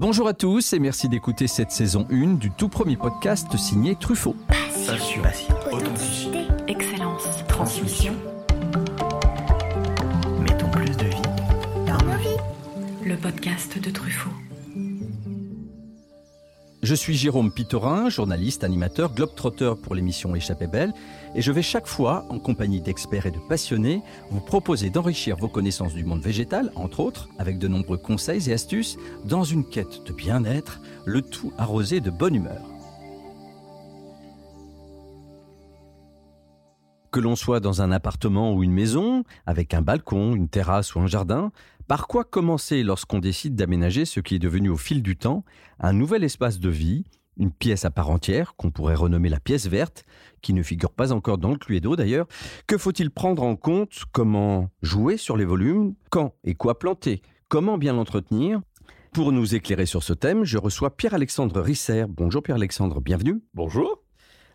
Bonjour 0.00 0.28
à 0.28 0.32
tous 0.32 0.72
et 0.72 0.78
merci 0.78 1.10
d'écouter 1.10 1.46
cette 1.46 1.70
saison 1.70 2.06
1 2.10 2.38
du 2.38 2.50
tout 2.50 2.70
premier 2.70 2.96
podcast 2.96 3.54
signé 3.58 3.96
Truffaut. 3.96 4.34
Passion, 4.86 5.20
authenticité, 5.70 6.38
excellence, 6.68 7.28
transmission. 7.46 8.14
Mettons 10.40 10.70
plus 10.70 10.96
de 10.96 11.04
vie 11.04 11.22
dans 11.86 12.02
nos 12.06 12.16
vies. 12.16 12.40
Le 13.04 13.14
podcast 13.18 13.78
de 13.78 13.90
Truffaut. 13.90 14.30
Je 16.82 16.94
suis 16.94 17.14
Jérôme 17.14 17.52
Pitorin, 17.52 18.08
journaliste, 18.08 18.64
animateur, 18.64 19.12
globetrotter 19.12 19.74
pour 19.82 19.94
l'émission 19.94 20.34
Échappée 20.34 20.66
Belle, 20.66 20.94
et 21.34 21.42
je 21.42 21.52
vais 21.52 21.60
chaque 21.60 21.86
fois, 21.86 22.24
en 22.30 22.38
compagnie 22.38 22.80
d'experts 22.80 23.26
et 23.26 23.30
de 23.30 23.38
passionnés, 23.38 24.00
vous 24.30 24.40
proposer 24.40 24.88
d'enrichir 24.88 25.36
vos 25.36 25.48
connaissances 25.48 25.92
du 25.92 26.04
monde 26.04 26.22
végétal, 26.22 26.72
entre 26.76 27.00
autres, 27.00 27.28
avec 27.38 27.58
de 27.58 27.68
nombreux 27.68 27.98
conseils 27.98 28.48
et 28.48 28.54
astuces, 28.54 28.96
dans 29.26 29.44
une 29.44 29.64
quête 29.64 30.06
de 30.06 30.12
bien-être, 30.14 30.80
le 31.04 31.20
tout 31.20 31.52
arrosé 31.58 32.00
de 32.00 32.08
bonne 32.08 32.36
humeur. 32.36 32.62
Que 37.12 37.18
l'on 37.18 37.34
soit 37.34 37.58
dans 37.58 37.82
un 37.82 37.90
appartement 37.90 38.54
ou 38.54 38.62
une 38.62 38.72
maison, 38.72 39.24
avec 39.44 39.74
un 39.74 39.82
balcon, 39.82 40.36
une 40.36 40.48
terrasse 40.48 40.94
ou 40.94 41.00
un 41.00 41.08
jardin, 41.08 41.50
par 41.88 42.06
quoi 42.06 42.22
commencer 42.22 42.84
lorsqu'on 42.84 43.18
décide 43.18 43.56
d'aménager 43.56 44.04
ce 44.04 44.20
qui 44.20 44.36
est 44.36 44.38
devenu 44.38 44.68
au 44.68 44.76
fil 44.76 45.02
du 45.02 45.16
temps 45.16 45.44
un 45.80 45.92
nouvel 45.92 46.22
espace 46.22 46.60
de 46.60 46.68
vie, 46.68 47.04
une 47.36 47.50
pièce 47.50 47.84
à 47.84 47.90
part 47.90 48.10
entière, 48.10 48.54
qu'on 48.56 48.70
pourrait 48.70 48.94
renommer 48.94 49.28
la 49.28 49.40
pièce 49.40 49.66
verte, 49.66 50.04
qui 50.40 50.52
ne 50.52 50.62
figure 50.62 50.92
pas 50.92 51.10
encore 51.10 51.38
dans 51.38 51.50
le 51.50 51.56
Cluedo 51.56 51.96
d'ailleurs. 51.96 52.28
Que 52.68 52.78
faut-il 52.78 53.10
prendre 53.10 53.42
en 53.42 53.56
compte? 53.56 54.04
Comment 54.12 54.70
jouer 54.82 55.16
sur 55.16 55.36
les 55.36 55.44
volumes? 55.44 55.94
Quand 56.10 56.34
et 56.44 56.54
quoi 56.54 56.78
planter? 56.78 57.22
Comment 57.48 57.76
bien 57.76 57.94
l'entretenir? 57.94 58.60
Pour 59.12 59.32
nous 59.32 59.56
éclairer 59.56 59.86
sur 59.86 60.04
ce 60.04 60.12
thème, 60.12 60.44
je 60.44 60.58
reçois 60.58 60.96
Pierre-Alexandre 60.96 61.60
Risser. 61.60 62.04
Bonjour 62.08 62.40
Pierre-Alexandre, 62.40 63.00
bienvenue. 63.00 63.42
Bonjour. 63.52 63.99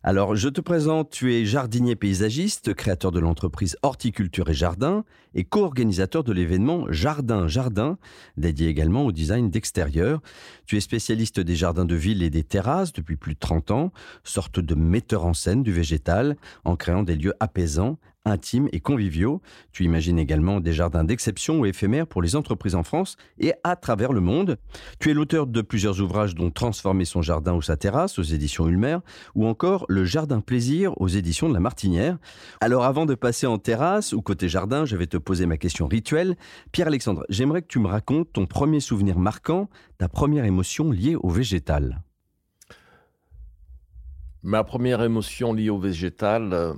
Alors, 0.07 0.35
je 0.35 0.49
te 0.49 0.61
présente, 0.61 1.09
tu 1.09 1.33
es 1.33 1.45
jardinier 1.45 1.95
paysagiste, 1.95 2.75
créateur 2.75 3.11
de 3.11 3.19
l'entreprise 3.19 3.75
Horticulture 3.81 4.47
et 4.51 4.53
Jardin 4.53 5.03
et 5.33 5.45
co-organisateur 5.45 6.23
de 6.23 6.31
l'événement 6.31 6.85
Jardin 6.91 7.47
Jardin, 7.47 7.97
dédié 8.37 8.67
également 8.67 9.07
au 9.07 9.11
design 9.11 9.49
d'extérieur. 9.49 10.21
Tu 10.67 10.77
es 10.77 10.79
spécialiste 10.79 11.39
des 11.39 11.55
jardins 11.55 11.85
de 11.85 11.95
ville 11.95 12.21
et 12.21 12.29
des 12.29 12.43
terrasses 12.43 12.93
depuis 12.93 13.15
plus 13.15 13.33
de 13.33 13.39
30 13.39 13.71
ans, 13.71 13.91
sorte 14.23 14.59
de 14.59 14.75
metteur 14.75 15.25
en 15.25 15.33
scène 15.33 15.63
du 15.63 15.71
végétal, 15.71 16.37
en 16.65 16.75
créant 16.75 17.01
des 17.01 17.15
lieux 17.15 17.33
apaisants, 17.39 17.97
intimes 18.25 18.67
et 18.71 18.79
conviviaux. 18.79 19.41
Tu 19.71 19.83
imagines 19.83 20.19
également 20.19 20.59
des 20.59 20.73
jardins 20.73 21.03
d'exception 21.03 21.59
ou 21.59 21.65
éphémères 21.65 22.07
pour 22.07 22.21
les 22.21 22.35
entreprises 22.35 22.75
en 22.75 22.83
France 22.83 23.17
et 23.39 23.53
à 23.63 23.75
travers 23.75 24.11
le 24.11 24.21
monde. 24.21 24.57
Tu 24.99 25.11
es 25.11 25.13
l'auteur 25.13 25.47
de 25.47 25.61
plusieurs 25.61 26.01
ouvrages 26.01 26.35
dont 26.35 26.51
Transformer 26.51 27.05
son 27.05 27.21
jardin 27.21 27.53
ou 27.53 27.61
sa 27.61 27.77
terrasse 27.77 28.19
aux 28.19 28.23
éditions 28.23 28.67
Ulmer 28.67 28.97
ou 29.35 29.45
encore 29.45 29.85
Le 29.89 30.05
Jardin 30.05 30.41
Plaisir 30.41 30.93
aux 30.99 31.07
éditions 31.07 31.49
de 31.49 31.53
La 31.53 31.59
Martinière. 31.59 32.17
Alors 32.61 32.83
avant 32.83 33.05
de 33.05 33.15
passer 33.15 33.47
en 33.47 33.57
terrasse 33.57 34.13
ou 34.13 34.21
côté 34.21 34.49
jardin, 34.49 34.85
je 34.85 34.97
vais 34.97 35.07
te 35.07 35.17
poser 35.17 35.45
ma 35.45 35.57
question 35.57 35.87
rituelle. 35.87 36.35
Pierre-Alexandre, 36.71 37.25
j'aimerais 37.29 37.61
que 37.61 37.67
tu 37.67 37.79
me 37.79 37.87
racontes 37.87 38.31
ton 38.33 38.45
premier 38.45 38.79
souvenir 38.79 39.19
marquant, 39.19 39.69
ta 39.97 40.09
première 40.09 40.45
émotion 40.45 40.91
liée 40.91 41.15
au 41.15 41.29
végétal. 41.29 42.01
Ma 44.43 44.63
première 44.63 45.01
émotion 45.01 45.53
liée 45.53 45.71
au 45.71 45.79
végétal, 45.79 46.53
euh, 46.53 46.73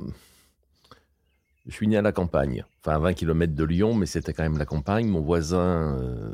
je 1.68 1.74
suis 1.74 1.88
né 1.88 1.98
à 1.98 2.02
la 2.02 2.12
campagne, 2.14 2.64
enfin 2.82 2.96
à 2.96 3.00
20 3.00 3.14
km 3.14 3.54
de 3.54 3.64
Lyon, 3.64 3.94
mais 3.94 4.06
c'était 4.06 4.34
quand 4.34 4.44
même 4.44 4.58
la 4.58 4.66
campagne. 4.66 5.08
Mon 5.08 5.22
voisin 5.22 5.98
euh, 6.00 6.34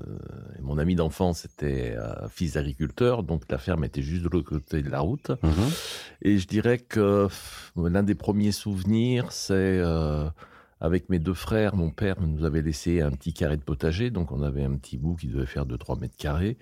et 0.58 0.62
mon 0.62 0.78
ami 0.78 0.96
d'enfance 0.96 1.46
était 1.46 1.96
euh, 1.98 2.28
fils 2.30 2.54
d'agriculteur, 2.54 3.24
donc 3.24 3.44
la 3.50 3.58
ferme 3.58 3.84
était 3.84 4.04
juste 4.04 4.24
de 4.24 4.30
l'autre 4.30 4.50
côté 4.50 4.82
de 4.84 4.90
la 4.90 5.00
route. 5.00 5.32
Mhm. 5.42 5.72
Et 6.22 6.38
je 6.38 6.48
dirais 6.48 6.78
que 6.78 7.28
l'un 7.76 8.04
des 8.04 8.16
premiers 8.16 8.52
souvenirs, 8.52 9.32
c'est 9.32 9.54
euh, 9.54 10.30
avec 10.84 11.10
mes 11.10 11.18
deux 11.18 11.34
frères, 11.34 11.76
mon 11.78 11.90
père 11.90 12.20
nous 12.20 12.44
avait 12.44 12.62
laissé 12.62 13.00
un 13.00 13.10
petit 13.12 13.32
carré 13.34 13.56
de 13.56 13.62
potager, 13.64 14.12
donc 14.12 14.34
on 14.34 14.42
avait 14.44 14.66
un 14.66 14.76
petit 14.76 14.98
bout 14.98 15.16
qui 15.16 15.28
devait 15.28 15.46
faire 15.46 15.66
2-3 15.66 15.98
mètres 16.00 16.18
carrés, 16.18 16.58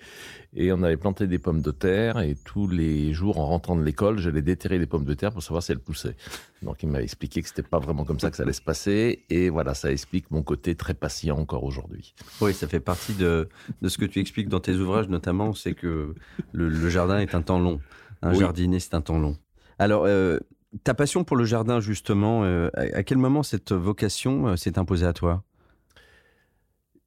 et 0.54 0.72
on 0.72 0.82
avait 0.84 0.96
planté 0.96 1.26
des 1.26 1.40
pommes 1.40 1.60
de 1.60 1.72
terre, 1.72 2.20
et 2.20 2.36
tous 2.44 2.68
les 2.68 3.12
jours 3.12 3.38
en 3.40 3.46
rentrant 3.46 3.74
de 3.74 3.82
l'école, 3.82 4.18
j'allais 4.18 4.40
déterrer 4.40 4.78
les 4.78 4.86
pommes 4.86 5.04
de 5.04 5.14
terre 5.14 5.32
pour 5.32 5.42
savoir 5.42 5.60
si 5.64 5.72
elles 5.72 5.80
poussaient. 5.80 6.14
Donc 6.62 6.84
il 6.84 6.88
m'a 6.88 7.02
expliqué 7.02 7.42
que 7.42 7.48
c'était 7.48 7.64
pas 7.64 7.80
vraiment 7.80 8.04
comme 8.04 8.20
ça 8.20 8.30
que 8.30 8.36
ça 8.36 8.44
allait 8.44 8.52
se 8.52 8.62
passer, 8.62 9.24
et 9.28 9.50
voilà, 9.50 9.74
ça 9.74 9.90
explique 9.90 10.30
mon 10.30 10.44
côté 10.44 10.76
très 10.76 10.94
patient 10.94 11.36
encore 11.36 11.64
aujourd'hui. 11.64 12.14
Oui, 12.40 12.54
ça 12.54 12.68
fait 12.68 12.78
partie 12.80 13.14
de, 13.14 13.48
de 13.82 13.88
ce 13.88 13.98
que 13.98 14.04
tu 14.04 14.20
expliques 14.20 14.48
dans 14.48 14.60
tes 14.60 14.76
ouvrages, 14.76 15.08
notamment, 15.08 15.52
c'est 15.52 15.74
que 15.74 16.14
le, 16.52 16.68
le 16.68 16.88
jardin 16.88 17.18
est 17.18 17.34
un 17.34 17.42
temps 17.42 17.58
long. 17.58 17.80
Un 18.22 18.30
Oui. 18.34 18.38
jardinier, 18.38 18.78
c'est 18.78 18.94
un 18.94 19.00
temps 19.00 19.18
long. 19.18 19.36
Alors, 19.80 20.04
euh, 20.06 20.38
ta 20.84 20.94
passion 20.94 21.24
pour 21.24 21.36
le 21.36 21.44
jardin, 21.44 21.80
justement, 21.80 22.44
euh, 22.44 22.68
à 22.74 23.02
quel 23.02 23.18
moment 23.18 23.42
cette 23.42 23.72
vocation 23.72 24.48
euh, 24.48 24.56
s'est 24.56 24.78
imposée 24.78 25.06
à 25.06 25.12
toi? 25.12 25.44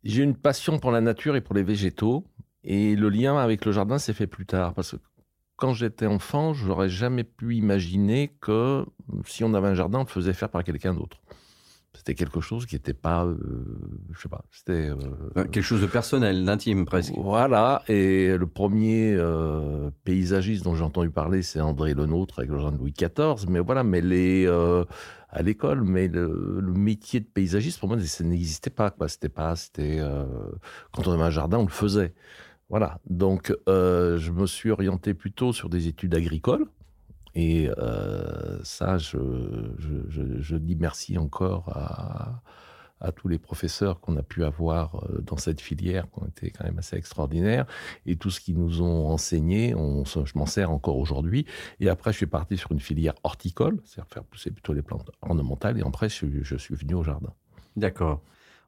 J'ai 0.04 0.24
une 0.24 0.36
passion 0.36 0.80
pour 0.80 0.92
la 0.92 1.02
nature 1.02 1.36
et 1.36 1.42
pour 1.42 1.56
les 1.56 1.64
végétaux, 1.64 2.26
et 2.64 2.96
le 2.96 3.10
lien 3.10 3.38
avec 3.38 3.66
le 3.66 3.72
jardin 3.72 3.98
s'est 3.98 4.14
fait 4.14 4.28
plus 4.28 4.46
tard, 4.46 4.74
parce 4.74 4.92
que 4.92 4.98
quand 5.56 5.74
j'étais 5.74 6.06
enfant, 6.06 6.54
j'aurais 6.54 6.90
jamais 6.90 7.24
pu 7.24 7.56
imaginer 7.56 8.36
que 8.42 8.86
si 9.26 9.44
on 9.44 9.54
avait 9.54 9.70
un 9.70 9.74
jardin, 9.74 10.00
on 10.00 10.04
le 10.04 10.10
faisait 10.10 10.34
faire 10.34 10.50
par 10.50 10.64
quelqu'un 10.64 10.94
d'autre. 10.94 11.22
C'était 11.96 12.14
quelque 12.16 12.42
chose 12.42 12.66
qui 12.66 12.76
n'était 12.76 12.94
pas, 12.94 13.26
euh, 13.26 13.38
je 14.14 14.22
sais 14.22 14.30
pas, 14.30 14.44
c'était. 14.52 14.90
euh, 14.90 14.96
Euh, 15.38 15.44
Quelque 15.46 15.62
chose 15.64 15.82
de 15.82 15.88
personnel, 15.88 16.44
d'intime 16.46 16.86
presque. 16.86 17.14
Voilà, 17.18 17.84
et 17.88 18.36
le 18.38 18.48
premier 18.48 19.14
euh, 19.14 19.90
paysagiste 20.04 20.64
dont 20.64 20.76
j'ai 20.76 20.84
entendu 20.84 21.10
parler, 21.10 21.42
c'est 21.42 21.62
André 21.62 21.94
Lenôtre 21.94 22.40
avec 22.40 22.52
le 22.52 22.58
de 22.58 22.78
Louis 22.78 22.94
XIV. 22.94 23.48
Mais 23.50 23.60
voilà, 23.60 23.84
mais 23.84 24.02
les 24.02 24.48
à 25.30 25.42
l'école, 25.42 25.84
mais 25.84 26.08
le, 26.08 26.60
le 26.62 26.74
métier 26.74 27.20
de 27.20 27.26
paysagiste 27.26 27.80
pour 27.80 27.90
moi, 27.90 28.00
ça 28.00 28.24
n'existait 28.24 28.70
pas. 28.70 28.90
Quoi. 28.92 29.08
C'était 29.10 29.28
pas, 29.30 29.56
c'était 29.56 30.00
quand 30.92 31.08
on 31.08 31.12
avait 31.14 31.24
un 31.24 31.30
jardin, 31.30 31.58
on 31.58 31.64
le 31.66 31.70
faisait. 31.70 32.14
Voilà, 32.70 33.00
donc 33.10 33.54
je 33.68 34.32
me 34.32 34.46
suis 34.48 34.72
orienté 34.72 35.14
plutôt 35.14 35.54
sur 35.54 35.70
des 35.70 35.88
études 35.88 36.16
agricoles. 36.16 36.66
Et 37.36 37.70
euh, 37.78 38.60
ça, 38.64 38.98
je, 38.98 39.18
je, 39.78 39.96
je, 40.10 40.22
je 40.42 40.56
dis 40.56 40.76
merci 40.76 41.18
encore 41.18 41.70
à, 41.70 42.42
à 43.02 43.12
tous 43.12 43.28
les 43.28 43.38
professeurs 43.38 44.00
qu'on 44.00 44.16
a 44.16 44.24
pu 44.24 44.46
avoir 44.46 44.96
euh, 45.10 45.22
dans 45.22 45.36
cette 45.36 45.60
filière, 45.60 46.06
qui 46.12 46.20
ont 46.24 46.28
été 46.28 46.50
quand 46.50 46.64
même 46.64 46.80
assez 46.80 46.96
extraordinaires, 46.96 47.66
et 48.06 48.16
tout 48.16 48.30
ce 48.30 48.40
qu'ils 48.40 48.58
nous 48.58 48.82
ont 48.82 49.08
enseigné, 49.10 49.76
on, 49.76 50.06
je 50.06 50.32
m'en 50.38 50.46
sers 50.46 50.72
encore 50.72 50.98
aujourd'hui. 50.98 51.46
Et 51.82 51.90
après, 51.90 52.14
je 52.14 52.18
suis 52.18 52.26
parti 52.26 52.56
sur 52.58 52.72
une 52.72 52.80
filière 52.80 53.16
horticole, 53.24 53.82
c'est-à-dire 53.84 54.14
faire 54.14 54.24
pousser 54.24 54.52
plutôt 54.52 54.74
les 54.74 54.82
plantes 54.82 55.12
ornementales, 55.22 55.78
et 55.78 55.82
après, 55.82 56.08
je, 56.08 56.56
suis- 56.58 56.76
venu 56.76 56.94
au 56.94 57.04
jardin. 57.04 57.34
D'accord. 57.76 58.22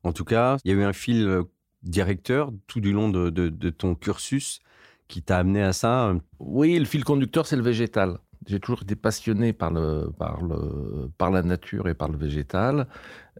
En 0.03 0.11
tout 0.11 0.25
cas, 0.25 0.57
il 0.65 0.71
y 0.71 0.73
a 0.73 0.77
eu 0.77 0.83
un 0.83 0.93
fil 0.93 1.25
euh, 1.25 1.43
directeur 1.83 2.51
tout 2.67 2.81
du 2.81 2.91
long 2.91 3.07
de, 3.09 3.29
de- 3.29 3.49
de 3.49 3.69
ton 3.69 3.95
cursus 3.95 4.59
qui 5.07 5.21
t'a 5.23 5.37
amené 5.37 5.63
à 5.63 5.71
ça. 5.71 6.13
Oui, 6.39 6.77
le 6.77 6.83
fil 6.85 7.05
conducteur, 7.05 7.47
c'est 7.47 7.55
le 7.55 7.61
végétal. 7.63 8.17
J'ai 8.47 8.61
toujours 8.61 8.81
été 8.81 8.95
passionné 8.95 9.51
par, 9.51 9.71
le, 9.71 10.09
par, 10.17 10.41
le, 10.41 11.09
par 11.17 11.31
la 11.31 11.43
nature 11.43 11.89
et 11.89 11.93
par 11.93 12.07
le 12.07 12.17
végétal. 12.17 12.87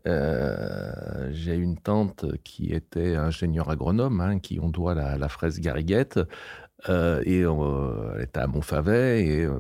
Euh, 0.06 1.30
J'ai 1.32 1.56
une 1.56 1.78
tante 1.78 2.26
qui 2.44 2.74
était 2.74 3.16
ingénieure 3.16 3.70
agronome, 3.70 4.20
hein, 4.20 4.40
qui 4.40 4.60
on 4.60 4.70
doit 4.70 4.96
la, 4.96 5.30
fraise 5.30 5.62
Garriguette. 5.62 6.20
Euh, 6.90 7.24
et 7.26 7.40
elle 7.40 8.22
était 8.22 8.40
à 8.40 8.46
Montfavet 8.46 9.26
et 9.26 9.46
euh, 9.46 9.56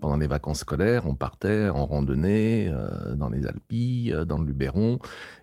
pendant 0.00 0.16
les 0.16 0.26
vacances 0.26 0.60
scolaires, 0.60 1.06
on 1.06 1.14
partait 1.14 1.68
en 1.68 1.84
randonnée 1.84 2.72
dans 3.14 3.28
les 3.28 3.46
Alpilles, 3.46 4.16
dans 4.26 4.38
le 4.38 4.46
Luberon 4.46 4.98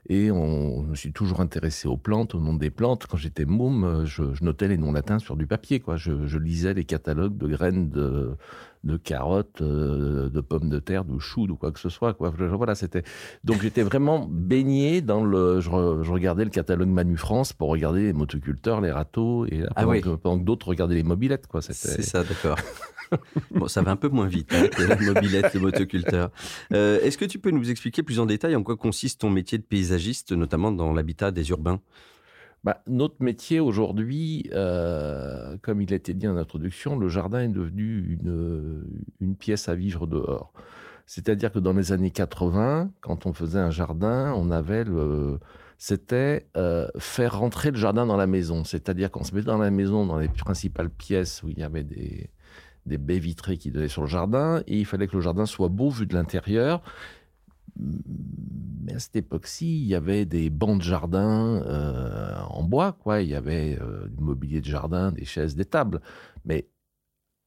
et 0.10 0.32
on, 0.32 0.84
je 0.84 0.90
me 0.90 0.96
suis 0.96 1.14
toujours 1.14 1.40
intéressé 1.40 1.88
aux 1.88 1.98
plantes, 1.98 2.34
au 2.34 2.40
nom 2.40 2.56
des 2.56 2.72
plantes. 2.72 3.06
Quand 3.06 3.18
j'étais 3.18 3.46
môme, 3.46 4.06
je, 4.06 4.24
notais 4.44 4.68
les 4.68 4.78
noms 4.78 4.92
latins 4.92 5.20
sur 5.20 5.36
du 5.36 5.46
papier. 5.46 5.84
Je, 5.98 6.26
je 6.26 6.38
lisais 6.40 6.74
les 6.74 6.84
catalogues 6.84 7.38
de 7.38 7.48
graines 7.48 7.90
de, 7.92 8.36
de 8.84 8.98
carottes, 8.98 9.62
euh, 9.62 10.30
de 10.30 10.42
pommes 10.42 10.70
de 10.70 10.80
terre, 10.80 11.06
de 11.06 11.18
choux, 11.20 11.48
ou 11.50 11.56
quoi 11.56 11.72
que 11.72 11.80
ce 11.80 11.90
soit. 11.90 12.14
Quoi. 12.14 12.34
Je- 12.38 12.44
voilà, 12.46 12.76
c'était. 12.76 13.04
Donc 13.44 13.62
j'étais 13.62 13.82
vraiment 13.84 14.28
baigné 14.30 15.02
dans 15.02 15.24
le. 15.24 15.62
Je, 15.62 15.70
re- 15.70 16.04
je 16.04 16.12
regardais 16.12 16.44
le 16.44 16.50
catalogue 16.50 16.90
Manu 16.90 17.16
France 17.18 17.54
pour 17.54 17.70
regarder 17.70 18.04
les 18.04 18.14
motoculteurs, 18.14 18.82
les 18.82 18.92
râteaux, 18.92 19.46
et 19.46 19.64
Ah 19.76 19.82
pendant, 19.84 19.92
oui. 19.92 20.02
que, 20.02 20.10
pendant 20.10 20.40
que 20.40 20.44
d'autres 20.46 20.68
regardaient 20.68 20.96
les 20.96 21.04
mobilettes. 21.04 21.48
Quoi. 21.48 21.62
C'était- 21.62 21.74
C'est 21.96 22.02
ça, 22.02 22.24
d'accord. 22.24 22.58
bon, 23.52 23.68
ça 23.68 23.82
va 23.82 23.92
un 23.92 23.96
peu 23.96 24.10
moins 24.10 24.28
vite 24.28 24.52
hein, 24.54 24.68
que 24.68 24.84
la 24.84 24.96
mobilette, 25.00 25.54
le 25.54 25.60
motoculteur. 25.62 26.32
Euh, 26.74 27.00
Est-ce 27.02 27.18
que 27.18 27.26
tu 27.26 27.40
peux 27.40 27.52
nous 27.52 27.70
expliquer 27.70 28.04
plus 28.04 28.20
en 28.20 28.26
détail 28.26 28.56
en 28.56 28.64
quoi 28.64 28.76
consiste 28.76 29.22
ton 29.22 29.30
métier 29.30 29.58
de 29.58 29.64
paysagiste, 29.64 30.32
notamment 30.32 30.72
dans 30.72 30.94
l'habitat 30.94 31.32
des 31.32 31.50
urbains? 31.52 31.80
Bah, 32.64 32.82
notre 32.88 33.22
métier 33.22 33.60
aujourd'hui, 33.60 34.50
euh, 34.54 35.58
comme 35.62 35.82
il 35.82 35.92
a 35.92 35.98
été 35.98 36.14
dit 36.14 36.28
en 36.28 36.38
introduction, 36.38 36.98
le 36.98 37.10
jardin 37.10 37.42
est 37.42 37.50
devenu 37.50 38.18
une, 38.22 38.86
une 39.20 39.36
pièce 39.36 39.68
à 39.68 39.76
vivre 39.76 40.08
dehors. 40.08 40.54
C'est-à-dire 41.06 41.52
que 41.52 41.60
dans 41.60 41.74
les 41.74 41.92
années 41.92 42.12
80, 42.12 42.92
quand 43.02 43.26
on 43.26 43.34
faisait 43.34 43.60
un 43.60 43.72
jardin, 43.72 44.34
on 44.38 44.50
avait 44.50 44.86
le, 44.86 45.40
c'était 45.78 46.48
euh, 46.56 46.88
faire 46.98 47.38
rentrer 47.38 47.72
le 47.72 47.78
jardin 47.78 48.06
dans 48.06 48.16
la 48.16 48.28
maison. 48.28 48.64
C'est-à-dire 48.64 49.12
qu'on 49.12 49.26
se 49.26 49.36
met 49.36 49.42
dans 49.42 49.58
la 49.58 49.70
maison, 49.70 50.06
dans 50.06 50.18
les 50.18 50.30
principales 50.30 50.90
pièces 50.90 51.44
où 51.44 51.50
il 51.50 51.60
y 51.60 51.64
avait 51.64 51.84
des 51.84 52.98
baies 52.98 53.20
vitrées 53.20 53.58
qui 53.58 53.70
donnaient 53.70 53.90
sur 53.90 54.04
le 54.04 54.08
jardin, 54.08 54.64
et 54.68 54.80
il 54.80 54.86
fallait 54.86 55.08
que 55.08 55.16
le 55.18 55.22
jardin 55.22 55.46
soit 55.46 55.68
beau 55.68 55.90
vu 55.90 56.06
de 56.06 56.14
l'intérieur. 56.14 56.82
Mais 57.76 58.94
à 58.94 59.00
cette 59.00 59.16
époque-ci, 59.16 59.82
il 59.82 59.88
y 59.88 59.96
avait 59.96 60.26
des 60.26 60.50
bancs 60.50 60.78
de 60.78 60.84
jardin 60.84 61.62
euh, 61.66 62.36
en 62.50 62.64
bois, 62.64 62.92
quoi. 62.92 63.22
Il 63.22 63.30
y 63.30 63.36
avait 63.36 63.78
euh, 63.82 64.08
du 64.08 64.24
mobilier 64.24 64.62
de 64.62 64.66
jardin, 64.66 65.12
des 65.12 65.26
chaises, 65.26 65.56
des 65.56 65.66
tables. 65.66 66.02
Mais 66.46 66.68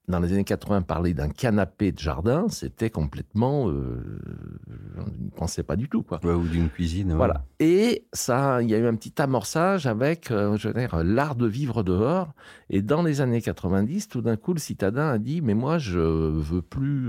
dans 0.09 0.21
les 0.21 0.33
années 0.33 0.45
80, 0.45 0.83
parler 0.83 1.15
d'un 1.15 1.29
canapé 1.29 1.91
de 1.91 1.99
jardin, 1.99 2.47
c'était 2.49 2.91
complètement. 2.91 3.69
Euh, 3.69 4.21
on 4.99 5.23
n'y 5.23 5.31
pensait 5.31 5.65
pas 5.65 5.75
du 5.75 5.89
tout. 5.89 6.03
Quoi. 6.03 6.21
ou 6.25 6.47
d'une 6.47 6.71
cuisine. 6.71 7.13
Voilà. 7.13 7.45
Et 7.59 8.07
ça, 8.13 8.63
il 8.63 8.71
y 8.71 8.75
a 8.75 8.79
eu 8.79 8.87
un 8.87 8.95
petit 8.95 9.21
amorçage 9.21 9.87
avec 9.87 10.31
euh, 10.31 10.57
je 10.57 10.69
veux 10.69 10.75
dire, 10.75 11.03
l'art 11.03 11.35
de 11.35 11.47
vivre 11.47 11.83
dehors. 11.83 12.33
Et 12.71 12.83
dans 12.83 13.03
les 13.03 13.21
années 13.21 13.43
90, 13.43 14.09
tout 14.09 14.23
d'un 14.23 14.37
coup, 14.37 14.53
le 14.53 14.61
citadin 14.61 15.09
a 15.09 15.19
dit 15.19 15.41
Mais 15.43 15.55
moi, 15.55 15.79
je 15.79 15.99
veux 15.99 16.63
plus 16.63 17.09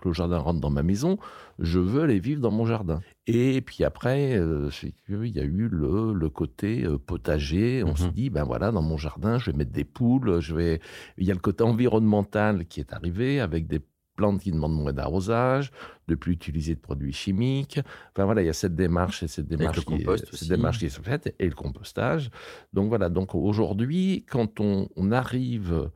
que 0.00 0.08
le 0.08 0.12
jardin 0.12 0.38
rentre 0.38 0.60
dans 0.60 0.70
ma 0.70 0.82
maison, 0.82 1.18
je 1.58 1.78
veux 1.78 2.02
aller 2.02 2.18
vivre 2.18 2.40
dans 2.40 2.50
mon 2.50 2.66
jardin. 2.66 3.00
Et 3.26 3.60
puis 3.60 3.84
après, 3.84 4.36
euh, 4.36 4.70
il 5.08 5.36
y 5.36 5.40
a 5.40 5.44
eu 5.44 5.68
le, 5.68 6.12
le 6.12 6.28
côté 6.28 6.84
euh, 6.84 6.98
potager. 6.98 7.82
On 7.84 7.96
s'est 7.96 8.06
mhm. 8.06 8.12
dit, 8.12 8.30
ben 8.30 8.44
voilà, 8.44 8.70
dans 8.70 8.82
mon 8.82 8.96
jardin, 8.96 9.38
je 9.38 9.50
vais 9.50 9.56
mettre 9.56 9.72
des 9.72 9.84
poules. 9.84 10.40
Je 10.40 10.54
vais... 10.54 10.80
Il 11.18 11.26
y 11.26 11.30
a 11.30 11.34
le 11.34 11.40
côté 11.40 11.64
environnemental 11.64 12.66
qui 12.66 12.80
est 12.80 12.92
arrivé 12.92 13.40
avec 13.40 13.66
des 13.66 13.80
plantes 14.16 14.40
qui 14.40 14.52
demandent 14.52 14.76
moins 14.76 14.92
d'arrosage, 14.92 15.72
de 16.08 16.14
plus 16.14 16.32
utiliser 16.32 16.74
de 16.74 16.80
produits 16.80 17.12
chimiques. 17.12 17.80
Enfin 18.12 18.24
voilà, 18.24 18.42
il 18.42 18.46
y 18.46 18.50
a 18.50 18.52
cette 18.52 18.76
démarche 18.76 19.22
et 19.22 19.28
cette 19.28 19.48
démarche, 19.48 19.84
qui, 19.84 20.06
cette 20.32 20.48
démarche 20.48 20.78
qui 20.78 20.86
est 20.86 21.04
faite 21.04 21.34
et 21.38 21.46
le 21.46 21.54
compostage. 21.54 22.30
Donc 22.72 22.88
voilà, 22.88 23.08
donc 23.08 23.34
aujourd'hui, 23.34 24.24
quand 24.30 24.60
on, 24.60 24.88
on 24.96 25.12
arrive 25.12 25.90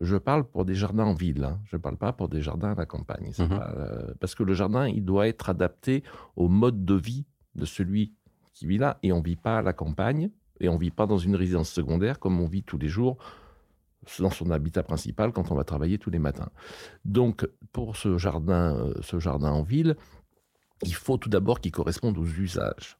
je 0.00 0.16
parle 0.16 0.44
pour 0.44 0.64
des 0.64 0.74
jardins 0.74 1.04
en 1.04 1.14
ville, 1.14 1.44
hein. 1.44 1.60
je 1.66 1.76
ne 1.76 1.80
parle 1.80 1.96
pas 1.96 2.12
pour 2.12 2.28
des 2.28 2.40
jardins 2.40 2.72
à 2.72 2.74
la 2.74 2.86
campagne. 2.86 3.32
Mhm. 3.38 3.48
Euh, 3.52 4.14
parce 4.20 4.34
que 4.34 4.42
le 4.42 4.54
jardin, 4.54 4.88
il 4.88 5.04
doit 5.04 5.28
être 5.28 5.48
adapté 5.48 6.02
au 6.36 6.48
mode 6.48 6.84
de 6.84 6.94
vie 6.94 7.26
de 7.54 7.64
celui 7.64 8.12
qui 8.54 8.66
vit 8.66 8.78
là. 8.78 8.98
Et 9.02 9.12
on 9.12 9.18
ne 9.18 9.24
vit 9.24 9.36
pas 9.36 9.58
à 9.58 9.62
la 9.62 9.72
campagne, 9.72 10.30
et 10.60 10.68
on 10.68 10.74
ne 10.74 10.78
vit 10.78 10.90
pas 10.90 11.06
dans 11.06 11.18
une 11.18 11.36
résidence 11.36 11.70
secondaire 11.70 12.18
comme 12.18 12.40
on 12.40 12.46
vit 12.46 12.62
tous 12.62 12.78
les 12.78 12.88
jours 12.88 13.18
dans 14.18 14.30
son 14.30 14.50
habitat 14.50 14.82
principal 14.82 15.32
quand 15.32 15.50
on 15.50 15.54
va 15.54 15.64
travailler 15.64 15.98
tous 15.98 16.10
les 16.10 16.18
matins. 16.18 16.50
Donc, 17.04 17.48
pour 17.72 17.96
ce 17.96 18.18
jardin, 18.18 18.76
euh, 18.76 18.94
ce 19.00 19.18
jardin 19.18 19.50
en 19.50 19.62
ville, 19.62 19.96
il 20.82 20.94
faut 20.94 21.16
tout 21.16 21.30
d'abord 21.30 21.60
qu'il 21.60 21.72
corresponde 21.72 22.18
aux 22.18 22.26
usages. 22.26 22.98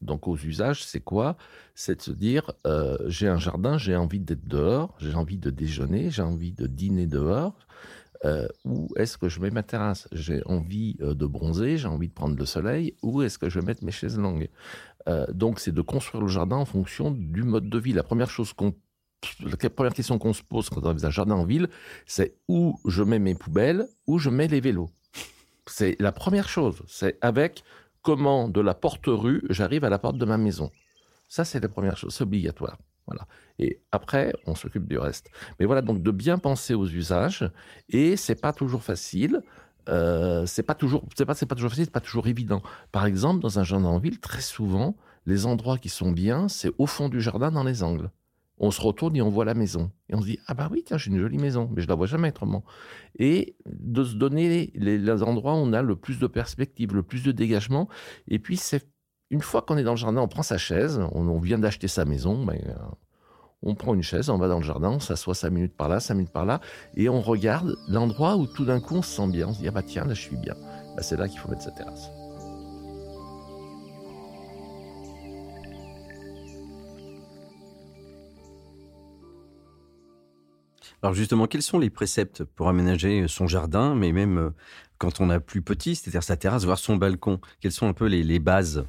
Donc 0.00 0.26
aux 0.26 0.36
usages, 0.36 0.84
c'est 0.84 1.00
quoi? 1.00 1.36
C'est 1.74 1.96
de 1.96 2.02
se 2.02 2.10
dire, 2.10 2.52
euh, 2.66 2.96
j'ai 3.06 3.28
un 3.28 3.38
jardin, 3.38 3.78
j'ai 3.78 3.96
envie 3.96 4.20
d'être 4.20 4.46
dehors, 4.46 4.94
j'ai 4.98 5.14
envie 5.14 5.38
de 5.38 5.50
déjeuner, 5.50 6.10
j'ai 6.10 6.22
envie 6.22 6.52
de 6.52 6.66
dîner 6.66 7.06
dehors. 7.06 7.54
Euh, 8.24 8.46
où 8.64 8.88
est-ce 8.96 9.18
que 9.18 9.28
je 9.28 9.40
mets 9.40 9.50
ma 9.50 9.62
terrasse? 9.62 10.08
J'ai 10.12 10.42
envie 10.46 10.96
euh, 11.00 11.14
de 11.14 11.26
bronzer, 11.26 11.76
j'ai 11.76 11.88
envie 11.88 12.08
de 12.08 12.12
prendre 12.12 12.36
le 12.36 12.44
soleil, 12.44 12.94
où 13.02 13.22
est-ce 13.22 13.38
que 13.38 13.48
je 13.48 13.58
vais 13.58 13.66
mettre 13.66 13.84
mes 13.84 13.92
chaises 13.92 14.18
longues? 14.18 14.48
Donc 15.30 15.58
c'est 15.58 15.72
de 15.72 15.80
construire 15.80 16.22
le 16.22 16.28
jardin 16.28 16.54
en 16.54 16.64
fonction 16.64 17.10
du 17.10 17.42
mode 17.42 17.68
de 17.68 17.76
vie. 17.76 17.92
La 17.92 18.04
première 18.04 18.30
chose 18.30 18.52
qu'on 18.52 18.72
la 19.40 19.70
première 19.70 19.94
question 19.94 20.18
qu'on 20.18 20.32
se 20.32 20.42
pose 20.42 20.68
quand 20.68 20.84
on 20.84 20.96
a 20.96 21.06
un 21.06 21.10
jardin 21.10 21.34
en 21.34 21.44
ville, 21.44 21.68
c'est 22.06 22.36
où 22.48 22.78
je 22.86 23.02
mets 23.02 23.18
mes 23.18 23.34
poubelles, 23.34 23.88
où 24.06 24.18
je 24.18 24.30
mets 24.30 24.48
les 24.48 24.60
vélos? 24.60 24.90
C'est 25.66 25.96
la 26.00 26.12
première 26.12 26.48
chose. 26.48 26.82
C'est 26.86 27.18
avec 27.20 27.62
comment 28.02 28.48
de 28.48 28.60
la 28.60 28.74
porte-rue 28.74 29.42
j'arrive 29.50 29.84
à 29.84 29.90
la 29.90 29.98
porte 29.98 30.18
de 30.18 30.24
ma 30.24 30.38
maison. 30.38 30.70
Ça, 31.28 31.44
c'est 31.44 31.60
la 31.60 31.68
première 31.68 31.96
chose, 31.96 32.14
c'est 32.14 32.24
obligatoire. 32.24 32.78
Voilà. 33.06 33.26
Et 33.58 33.80
après, 33.90 34.32
on 34.46 34.54
s'occupe 34.54 34.86
du 34.86 34.98
reste. 34.98 35.30
Mais 35.58 35.66
voilà, 35.66 35.82
donc 35.82 36.02
de 36.02 36.10
bien 36.10 36.38
penser 36.38 36.74
aux 36.74 36.86
usages. 36.86 37.50
Et 37.88 38.16
c'est 38.16 38.40
pas 38.40 38.52
toujours 38.52 38.82
facile. 38.82 39.42
Euh, 39.88 40.46
c'est 40.46 40.62
pas 40.62 40.74
toujours, 40.74 41.04
c'est 41.16 41.26
pas, 41.26 41.34
c'est 41.34 41.46
pas 41.46 41.56
toujours 41.56 41.70
facile, 41.70 41.86
c'est 41.86 41.90
pas 41.90 42.00
toujours 42.00 42.28
évident. 42.28 42.62
Par 42.92 43.06
exemple, 43.06 43.40
dans 43.40 43.58
un 43.58 43.64
jardin 43.64 43.88
en 43.88 43.98
ville, 43.98 44.20
très 44.20 44.40
souvent, 44.40 44.96
les 45.26 45.46
endroits 45.46 45.78
qui 45.78 45.88
sont 45.88 46.12
bien, 46.12 46.48
c'est 46.48 46.70
au 46.78 46.86
fond 46.86 47.08
du 47.08 47.20
jardin, 47.20 47.50
dans 47.50 47.64
les 47.64 47.82
angles 47.82 48.10
on 48.62 48.70
se 48.70 48.80
retourne 48.80 49.16
et 49.16 49.22
on 49.22 49.28
voit 49.28 49.44
la 49.44 49.54
maison. 49.54 49.90
Et 50.08 50.14
on 50.14 50.20
se 50.20 50.26
dit, 50.26 50.38
ah 50.46 50.54
bah 50.54 50.68
oui, 50.70 50.84
tiens, 50.86 50.96
j'ai 50.96 51.10
une 51.10 51.18
jolie 51.18 51.36
maison, 51.36 51.68
mais 51.74 51.82
je 51.82 51.88
la 51.88 51.96
vois 51.96 52.06
jamais 52.06 52.28
autrement. 52.28 52.64
Et 53.18 53.56
de 53.66 54.04
se 54.04 54.14
donner 54.14 54.70
les, 54.74 55.22
endroits 55.22 55.54
où 55.54 55.56
on 55.56 55.72
a 55.72 55.82
le 55.82 55.96
plus 55.96 56.20
de 56.20 56.28
perspective, 56.28 56.94
le 56.94 57.02
plus 57.02 57.24
de 57.24 57.32
dégagement. 57.32 57.88
Et 58.28 58.38
puis, 58.38 58.56
c'est 58.56 58.86
une 59.30 59.40
fois 59.40 59.62
qu'on 59.62 59.76
est 59.76 59.82
dans 59.82 59.92
le 59.92 59.96
jardin, 59.96 60.20
on 60.20 60.28
prend 60.28 60.44
sa 60.44 60.58
chaise, 60.58 61.00
on, 61.12 61.38
vient 61.40 61.58
d'acheter 61.58 61.88
sa 61.88 62.04
maison, 62.04 62.44
ben, 62.44 62.60
on 63.64 63.74
prend 63.74 63.94
une 63.94 64.02
chaise, 64.02 64.30
on 64.30 64.38
va 64.38 64.46
dans 64.46 64.58
le 64.58 64.64
jardin, 64.64 64.90
on 64.90 65.00
s'assoit 65.00 65.34
cinq 65.34 65.50
minutes 65.50 65.76
par 65.76 65.88
là, 65.88 65.98
cinq 65.98 66.14
minutes 66.14 66.32
par 66.32 66.46
là, 66.46 66.60
et 66.94 67.08
on 67.08 67.20
regarde 67.20 67.76
l'endroit 67.88 68.36
où 68.36 68.46
tout 68.46 68.64
d'un 68.64 68.80
coup 68.80 68.94
on 68.94 69.02
se 69.02 69.16
sent 69.16 69.28
bien. 69.28 69.48
On 69.48 69.54
se 69.54 69.58
dit, 69.58 69.68
ah 69.68 69.72
bah 69.72 69.82
tiens, 69.82 70.04
là 70.04 70.14
je 70.14 70.20
suis 70.20 70.36
bien. 70.36 70.54
Bah, 70.94 71.02
c'est 71.02 71.16
là 71.16 71.26
qu'il 71.26 71.40
faut 71.40 71.48
mettre 71.48 71.62
sa 71.62 71.72
terrasse. 71.72 72.10
Alors 81.02 81.14
justement, 81.14 81.48
quels 81.48 81.62
sont 81.62 81.80
les 81.80 81.90
préceptes 81.90 82.44
pour 82.44 82.68
aménager 82.68 83.26
son 83.26 83.48
jardin, 83.48 83.96
mais 83.96 84.12
même 84.12 84.38
euh, 84.38 84.50
quand 84.98 85.20
on 85.20 85.30
a 85.30 85.40
plus 85.40 85.60
petit, 85.60 85.96
c'est-à-dire 85.96 86.22
sa 86.22 86.36
terrasse, 86.36 86.64
voire 86.64 86.78
son 86.78 86.96
balcon? 86.96 87.40
Quelles 87.60 87.72
sont 87.72 87.88
un 87.88 87.92
peu 87.92 88.06
les, 88.06 88.38
bases? 88.38 88.84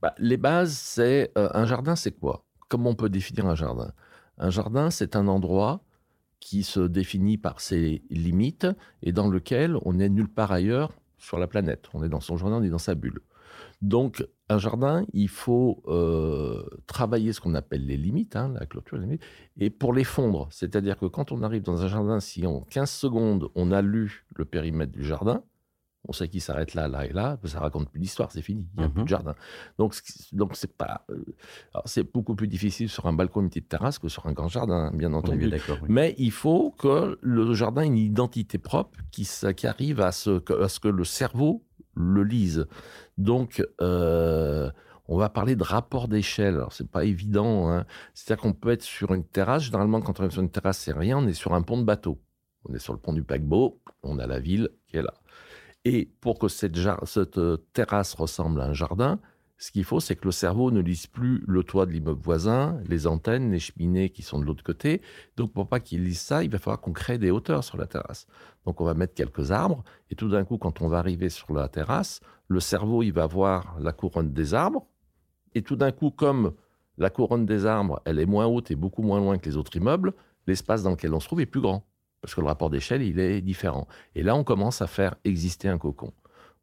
Bah, 0.00 0.14
Les 0.18 0.38
bases, 0.38 0.72
c'est 0.72 1.30
euh, 1.36 1.50
un 1.52 1.66
jardin, 1.66 1.94
c'est 1.94 2.12
quoi? 2.12 2.46
Comment 2.68 2.90
on 2.90 2.94
peut 2.94 3.10
définir 3.10 3.44
un 3.46 3.54
jardin? 3.54 3.92
Un 4.38 4.48
jardin, 4.48 4.90
c'est 4.90 5.14
un 5.14 5.28
endroit 5.28 5.82
qui 6.40 6.62
se 6.62 6.80
définit 6.80 7.36
par 7.36 7.60
ses 7.60 8.02
limites 8.08 8.66
et 9.02 9.12
dans 9.12 9.28
lequel 9.28 9.76
on 9.82 9.92
n'est 9.94 10.08
nulle 10.08 10.28
part 10.28 10.52
ailleurs 10.52 10.92
sur 11.18 11.38
la 11.38 11.46
planète. 11.46 11.88
On 11.92 12.02
est 12.02 12.08
dans 12.08 12.20
son 12.20 12.38
jardin, 12.38 12.56
on 12.56 12.62
est 12.62 12.70
dans 12.70 12.78
sa 12.78 12.94
bulle. 12.94 13.20
Donc, 13.84 14.26
un 14.48 14.58
jardin, 14.58 15.04
il 15.12 15.28
faut 15.28 15.82
euh, 15.88 16.64
travailler 16.86 17.34
ce 17.34 17.40
qu'on 17.42 17.54
appelle 17.54 17.84
les 17.84 17.98
limites, 17.98 18.34
hein, 18.34 18.54
la 18.58 18.64
clôture, 18.64 18.96
les 18.96 19.04
limites, 19.04 19.22
et 19.58 19.68
pour 19.68 19.92
les 19.92 20.04
fondre. 20.04 20.48
C'est-à-dire 20.50 20.98
que 20.98 21.04
quand 21.04 21.32
on 21.32 21.42
arrive 21.42 21.62
dans 21.62 21.82
un 21.82 21.88
jardin, 21.88 22.18
si 22.18 22.46
en 22.46 22.62
15 22.62 22.90
secondes, 22.90 23.50
on 23.54 23.72
a 23.72 23.82
lu 23.82 24.24
le 24.36 24.46
périmètre 24.46 24.92
du 24.92 25.04
jardin, 25.04 25.42
on 26.08 26.14
sait 26.14 26.28
qu'il 26.28 26.40
s'arrête 26.40 26.72
là, 26.72 26.88
là 26.88 27.04
et 27.04 27.12
là, 27.12 27.38
ça 27.44 27.60
raconte 27.60 27.90
plus 27.90 28.00
d'histoire, 28.00 28.32
c'est 28.32 28.40
fini, 28.40 28.66
il 28.74 28.80
n'y 28.80 28.86
a 28.86 28.88
plus 28.88 29.00
de 29.00 29.02
mhm. 29.02 29.08
jardin. 29.08 29.34
Donc, 29.76 29.94
donc 30.32 30.56
c'est 30.56 30.74
pas, 30.74 31.04
euh, 31.10 31.22
c'est 31.84 32.10
beaucoup 32.10 32.34
plus 32.34 32.48
difficile 32.48 32.88
sur 32.88 33.04
un 33.04 33.12
balcon, 33.12 33.42
une 33.42 33.48
petite 33.48 33.68
terrasse 33.68 33.98
que 33.98 34.08
sur 34.08 34.26
un 34.26 34.32
grand 34.32 34.48
jardin, 34.48 34.92
bien 34.94 35.12
entendu. 35.12 35.50
Mais 35.88 36.14
il 36.16 36.32
faut 36.32 36.70
que 36.78 37.18
le 37.20 37.52
jardin 37.52 37.82
ait 37.82 37.86
une 37.86 37.98
identité 37.98 38.56
propre 38.56 38.98
qui, 39.10 39.28
qui 39.56 39.66
arrive 39.66 40.00
à 40.00 40.12
ce, 40.12 40.42
à 40.62 40.68
ce 40.68 40.80
que 40.80 40.88
le 40.88 41.04
cerveau 41.04 41.62
le 41.94 42.24
lise. 42.24 42.66
Donc, 43.18 43.64
euh, 43.80 44.70
on 45.06 45.18
va 45.18 45.28
parler 45.28 45.56
de 45.56 45.62
rapport 45.62 46.08
d'échelle. 46.08 46.54
Alors, 46.54 46.72
c'est 46.72 46.88
pas 46.88 47.04
évident. 47.04 47.70
Hein. 47.70 47.84
C'est-à-dire 48.14 48.42
qu'on 48.42 48.52
peut 48.52 48.70
être 48.70 48.82
sur 48.82 49.12
une 49.12 49.24
terrasse. 49.24 49.64
Généralement, 49.64 50.00
quand 50.00 50.20
on 50.20 50.24
est 50.24 50.30
sur 50.30 50.42
une 50.42 50.50
terrasse, 50.50 50.78
c'est 50.78 50.92
rien. 50.92 51.18
On 51.18 51.26
est 51.26 51.34
sur 51.34 51.54
un 51.54 51.62
pont 51.62 51.78
de 51.78 51.84
bateau. 51.84 52.20
On 52.68 52.74
est 52.74 52.78
sur 52.78 52.92
le 52.92 52.98
pont 52.98 53.12
du 53.12 53.22
paquebot. 53.22 53.80
On 54.02 54.18
a 54.18 54.26
la 54.26 54.40
ville 54.40 54.70
qui 54.86 54.96
est 54.96 55.02
là. 55.02 55.14
Et 55.84 56.10
pour 56.20 56.38
que 56.38 56.48
cette, 56.48 56.76
cette 57.04 57.38
euh, 57.38 57.58
terrasse 57.74 58.14
ressemble 58.14 58.60
à 58.62 58.64
un 58.66 58.72
jardin, 58.72 59.20
ce 59.64 59.72
qu'il 59.72 59.84
faut, 59.84 59.98
c'est 59.98 60.14
que 60.14 60.26
le 60.26 60.30
cerveau 60.30 60.70
ne 60.70 60.80
lise 60.80 61.06
plus 61.06 61.42
le 61.46 61.64
toit 61.64 61.86
de 61.86 61.90
l'immeuble 61.90 62.20
voisin, 62.20 62.78
les 62.86 63.06
antennes, 63.06 63.50
les 63.50 63.58
cheminées 63.58 64.10
qui 64.10 64.20
sont 64.20 64.38
de 64.38 64.44
l'autre 64.44 64.62
côté. 64.62 65.00
Donc, 65.38 65.54
pour 65.54 65.66
pas 65.68 65.80
qu'il 65.80 66.04
lise 66.04 66.20
ça, 66.20 66.44
il 66.44 66.50
va 66.50 66.58
falloir 66.58 66.82
qu'on 66.82 66.92
crée 66.92 67.16
des 67.16 67.30
hauteurs 67.30 67.64
sur 67.64 67.78
la 67.78 67.86
terrasse. 67.86 68.26
Donc, 68.66 68.82
on 68.82 68.84
va 68.84 68.92
mettre 68.92 69.14
quelques 69.14 69.52
arbres. 69.52 69.82
Et 70.10 70.16
tout 70.16 70.28
d'un 70.28 70.44
coup, 70.44 70.58
quand 70.58 70.82
on 70.82 70.88
va 70.88 70.98
arriver 70.98 71.30
sur 71.30 71.54
la 71.54 71.68
terrasse, 71.68 72.20
le 72.46 72.60
cerveau, 72.60 73.02
il 73.02 73.12
va 73.14 73.26
voir 73.26 73.78
la 73.80 73.92
couronne 73.92 74.34
des 74.34 74.52
arbres. 74.52 74.86
Et 75.54 75.62
tout 75.62 75.76
d'un 75.76 75.92
coup, 75.92 76.10
comme 76.10 76.52
la 76.98 77.08
couronne 77.08 77.46
des 77.46 77.64
arbres, 77.64 78.02
elle 78.04 78.18
est 78.18 78.26
moins 78.26 78.44
haute 78.44 78.70
et 78.70 78.76
beaucoup 78.76 79.02
moins 79.02 79.18
loin 79.18 79.38
que 79.38 79.48
les 79.48 79.56
autres 79.56 79.74
immeubles, 79.74 80.12
l'espace 80.46 80.82
dans 80.82 80.90
lequel 80.90 81.14
on 81.14 81.20
se 81.20 81.26
trouve 81.26 81.40
est 81.40 81.46
plus 81.46 81.62
grand. 81.62 81.86
Parce 82.20 82.34
que 82.34 82.42
le 82.42 82.48
rapport 82.48 82.68
d'échelle, 82.68 83.00
il 83.00 83.18
est 83.18 83.40
différent. 83.40 83.88
Et 84.14 84.22
là, 84.22 84.36
on 84.36 84.44
commence 84.44 84.82
à 84.82 84.86
faire 84.86 85.14
exister 85.24 85.68
un 85.68 85.78
cocon. 85.78 86.12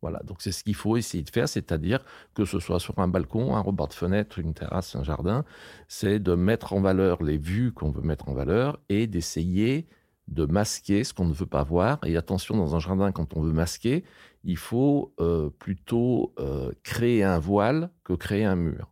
Voilà, 0.02 0.20
donc 0.24 0.42
c'est 0.42 0.52
ce 0.52 0.64
qu'il 0.64 0.74
faut 0.74 0.98
essayer 0.98 1.24
de 1.24 1.30
faire, 1.30 1.48
c'est-à-dire 1.48 2.04
que 2.34 2.44
ce 2.44 2.60
soit 2.60 2.80
sur 2.80 2.98
un 2.98 3.08
balcon, 3.08 3.56
un 3.56 3.60
rebord 3.60 3.88
de 3.88 3.94
fenêtre, 3.94 4.40
une 4.40 4.56
terrasse, 4.56 4.96
un 4.96 5.04
jardin, 5.04 5.46
c'est 5.88 6.20
de 6.20 6.34
mettre 6.34 6.74
en 6.74 6.82
valeur 6.82 7.22
les 7.22 7.38
vues 7.38 7.72
qu'on 7.72 7.92
veut 7.92 8.02
mettre 8.02 8.28
en 8.28 8.34
valeur 8.34 8.80
et 8.90 9.06
d'essayer 9.06 9.88
de 10.28 10.46
masquer 10.46 11.04
ce 11.04 11.14
qu'on 11.14 11.26
ne 11.26 11.34
veut 11.34 11.46
pas 11.46 11.64
voir. 11.64 12.00
Et 12.06 12.18
attention, 12.18 12.58
dans 12.58 12.76
un 12.76 12.80
jardin, 12.80 13.12
quand 13.12 13.38
on 13.38 13.42
veut 13.42 13.52
masquer, 13.52 14.04
il 14.44 14.58
faut 14.58 15.14
euh, 15.20 15.50
plutôt 15.50 16.34
euh, 16.40 16.72
créer 16.84 17.24
un 17.24 17.38
voile 17.38 17.92
que 18.04 18.14
créer 18.14 18.46
un 18.46 18.56
mur. 18.56 18.92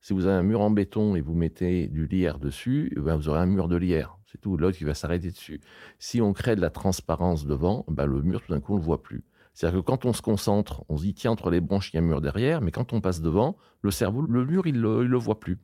Si 0.00 0.12
vous 0.12 0.26
avez 0.26 0.36
un 0.36 0.42
mur 0.42 0.60
en 0.60 0.70
béton 0.70 1.16
et 1.16 1.20
vous 1.20 1.34
mettez 1.34 1.88
du 1.88 2.06
lierre 2.06 2.38
dessus, 2.38 2.92
eh 2.96 3.00
ben, 3.00 3.16
vous 3.16 3.28
aurez 3.28 3.40
un 3.40 3.46
mur 3.46 3.68
de 3.68 3.76
lierre. 3.76 4.18
C'est 4.26 4.40
tout, 4.40 4.56
l'autre 4.56 4.76
qui 4.76 4.84
va 4.84 4.94
s'arrêter 4.94 5.30
dessus. 5.30 5.60
Si 5.98 6.20
on 6.20 6.32
crée 6.32 6.54
de 6.56 6.60
la 6.60 6.70
transparence 6.70 7.46
devant, 7.46 7.84
ben 7.88 8.04
le 8.06 8.20
mur, 8.20 8.42
tout 8.42 8.52
d'un 8.52 8.60
coup, 8.60 8.74
on 8.74 8.76
ne 8.76 8.80
le 8.80 8.84
voit 8.84 9.02
plus. 9.02 9.24
C'est-à-dire 9.54 9.80
que 9.80 9.84
quand 9.84 10.04
on 10.04 10.12
se 10.12 10.20
concentre, 10.20 10.84
on 10.88 10.96
se 10.96 11.04
dit, 11.04 11.14
tiens, 11.14 11.30
entre 11.30 11.48
les 11.50 11.60
branches, 11.60 11.92
il 11.92 11.96
y 11.96 11.98
a 11.98 12.02
un 12.02 12.06
mur 12.06 12.20
derrière, 12.20 12.60
mais 12.60 12.72
quand 12.72 12.92
on 12.92 13.00
passe 13.00 13.20
devant, 13.20 13.56
le 13.82 13.92
cerveau, 13.92 14.22
le 14.22 14.44
mur, 14.44 14.66
il 14.66 14.80
ne 14.80 15.02
le, 15.02 15.16
voit 15.16 15.38
plus. 15.38 15.58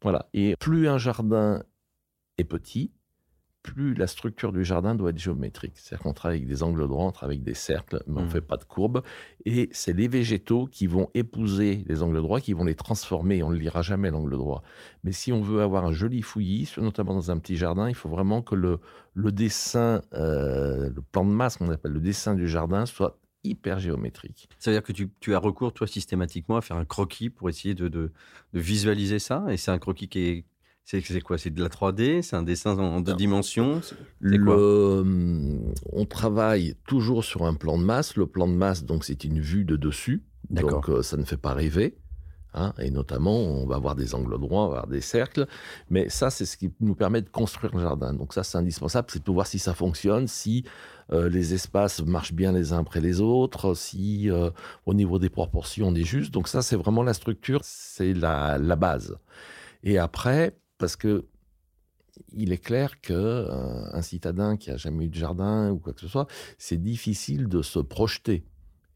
Voilà. 0.00 0.28
Et 0.32 0.54
plus 0.56 0.88
un 0.88 0.98
jardin 0.98 1.62
est 2.38 2.44
petit, 2.44 2.92
plus 3.62 3.94
la 3.94 4.06
structure 4.06 4.52
du 4.52 4.64
jardin 4.64 4.94
doit 4.94 5.10
être 5.10 5.18
géométrique. 5.18 5.72
C'est-à-dire 5.76 6.04
qu'on 6.04 6.12
travaille 6.12 6.38
avec 6.38 6.48
des 6.48 6.62
angles 6.62 6.86
droits, 6.86 7.04
on 7.04 7.12
travaille 7.12 7.36
avec 7.36 7.44
des 7.44 7.54
cercles, 7.54 8.02
mais 8.06 8.18
on 8.18 8.22
ne 8.22 8.26
mmh. 8.26 8.30
fait 8.30 8.40
pas 8.40 8.56
de 8.56 8.64
courbes. 8.64 9.02
Et 9.44 9.68
c'est 9.72 9.92
les 9.92 10.08
végétaux 10.08 10.66
qui 10.66 10.86
vont 10.86 11.10
épouser 11.14 11.84
les 11.86 12.02
angles 12.02 12.20
droits, 12.20 12.40
qui 12.40 12.52
vont 12.52 12.64
les 12.64 12.74
transformer. 12.74 13.42
On 13.42 13.50
ne 13.50 13.56
lira 13.56 13.82
jamais 13.82 14.10
l'angle 14.10 14.36
droit. 14.36 14.62
Mais 15.04 15.12
si 15.12 15.32
on 15.32 15.40
veut 15.40 15.62
avoir 15.62 15.84
un 15.84 15.92
joli 15.92 16.22
fouillis, 16.22 16.72
notamment 16.78 17.14
dans 17.14 17.30
un 17.30 17.38
petit 17.38 17.56
jardin, 17.56 17.88
il 17.88 17.94
faut 17.94 18.08
vraiment 18.08 18.42
que 18.42 18.54
le, 18.54 18.78
le 19.14 19.32
dessin, 19.32 20.02
euh, 20.14 20.90
le 20.94 21.02
plan 21.02 21.24
de 21.24 21.30
masse 21.30 21.56
qu'on 21.56 21.70
appelle 21.70 21.92
le 21.92 22.00
dessin 22.00 22.34
du 22.34 22.48
jardin, 22.48 22.86
soit 22.86 23.18
hyper 23.44 23.78
géométrique. 23.78 24.48
Ça 24.58 24.70
veut 24.70 24.76
dire 24.76 24.82
que 24.82 24.92
tu, 24.92 25.34
as 25.34 25.38
recours, 25.38 25.72
toi, 25.72 25.86
systématiquement 25.86 26.56
à 26.56 26.60
faire 26.60 26.76
un 26.76 26.84
croquis 26.84 27.30
pour 27.30 27.48
essayer 27.48 27.74
de, 27.74 27.88
de 27.88 28.12
visualiser 28.54 29.18
ça 29.18 29.44
Et 29.50 29.56
c'est 29.56 29.70
un 29.70 29.78
croquis 29.78 30.08
qui 30.08 30.20
est, 30.20 30.44
c'est 30.84 31.20
quoi? 31.20 31.38
C'est 31.38 31.50
de 31.50 31.62
la 31.62 31.68
3D 31.68 32.22
C'est 32.22 32.36
un 32.36 32.42
dessin 32.42 32.76
en 32.78 33.00
deux 33.00 33.14
dimensions? 33.14 33.80
Hum, 34.22 35.72
On 35.92 36.04
travaille 36.06 36.74
toujours 36.86 37.24
sur 37.24 37.44
un 37.44 37.54
plan 37.54 37.78
de 37.78 37.84
masse. 37.84 38.16
Le 38.16 38.26
plan 38.26 38.48
de 38.48 38.54
masse, 38.54 38.84
donc, 38.84 39.04
c'est 39.04 39.24
une 39.24 39.40
vue 39.40 39.64
de 39.64 39.76
dessus. 39.76 40.22
Donc, 40.50 40.88
euh, 40.88 41.02
ça 41.02 41.16
ne 41.16 41.24
fait 41.24 41.36
pas 41.36 41.54
rêver. 41.54 41.96
Hein. 42.54 42.74
et 42.78 42.90
notamment, 42.90 43.36
on 43.36 43.66
va 43.66 43.76
avoir 43.76 43.94
des 43.94 44.14
angles 44.14 44.38
droits, 44.38 44.64
on 44.64 44.68
va 44.68 44.78
avoir 44.78 44.86
des 44.86 45.00
cercles. 45.00 45.46
Mais 45.90 46.08
ça, 46.08 46.30
c'est 46.30 46.44
ce 46.44 46.56
qui 46.56 46.70
nous 46.80 46.94
permet 46.94 47.22
de 47.22 47.28
construire 47.28 47.74
le 47.74 47.80
jardin. 47.80 48.12
Donc 48.12 48.34
ça, 48.34 48.42
c'est 48.42 48.58
indispensable. 48.58 49.08
C'est 49.10 49.24
de 49.24 49.32
voir 49.32 49.46
si 49.46 49.58
ça 49.58 49.74
fonctionne, 49.74 50.28
si 50.28 50.64
euh, 51.12 51.28
les 51.28 51.54
espaces 51.54 52.02
marchent 52.02 52.32
bien 52.32 52.52
les 52.52 52.72
uns 52.72 52.80
après 52.80 53.00
les 53.00 53.20
autres, 53.20 53.74
si 53.74 54.30
euh, 54.30 54.50
au 54.86 54.94
niveau 54.94 55.18
des 55.18 55.30
proportions, 55.30 55.88
on 55.88 55.94
est 55.94 56.04
juste. 56.04 56.32
Donc 56.32 56.48
ça, 56.48 56.62
c'est 56.62 56.76
vraiment 56.76 57.02
la 57.02 57.14
structure, 57.14 57.60
c'est 57.62 58.14
la, 58.14 58.58
base. 58.76 59.16
Et 59.82 59.98
après, 59.98 60.56
parce 60.78 60.96
que 60.96 61.26
il 62.34 62.52
est 62.52 62.58
clair 62.58 63.00
que 63.00 63.12
euh, 63.12 63.84
un 63.92 64.02
citadin 64.02 64.56
qui 64.56 64.70
a 64.70 64.76
jamais 64.76 65.06
eu 65.06 65.08
de 65.08 65.14
jardin 65.14 65.70
ou 65.70 65.78
quoi 65.78 65.92
que 65.92 66.00
ce 66.00 66.08
soit, 66.08 66.26
c'est 66.58 66.80
difficile 66.82 67.48
de 67.48 67.62
se 67.62 67.78
projeter 67.78 68.44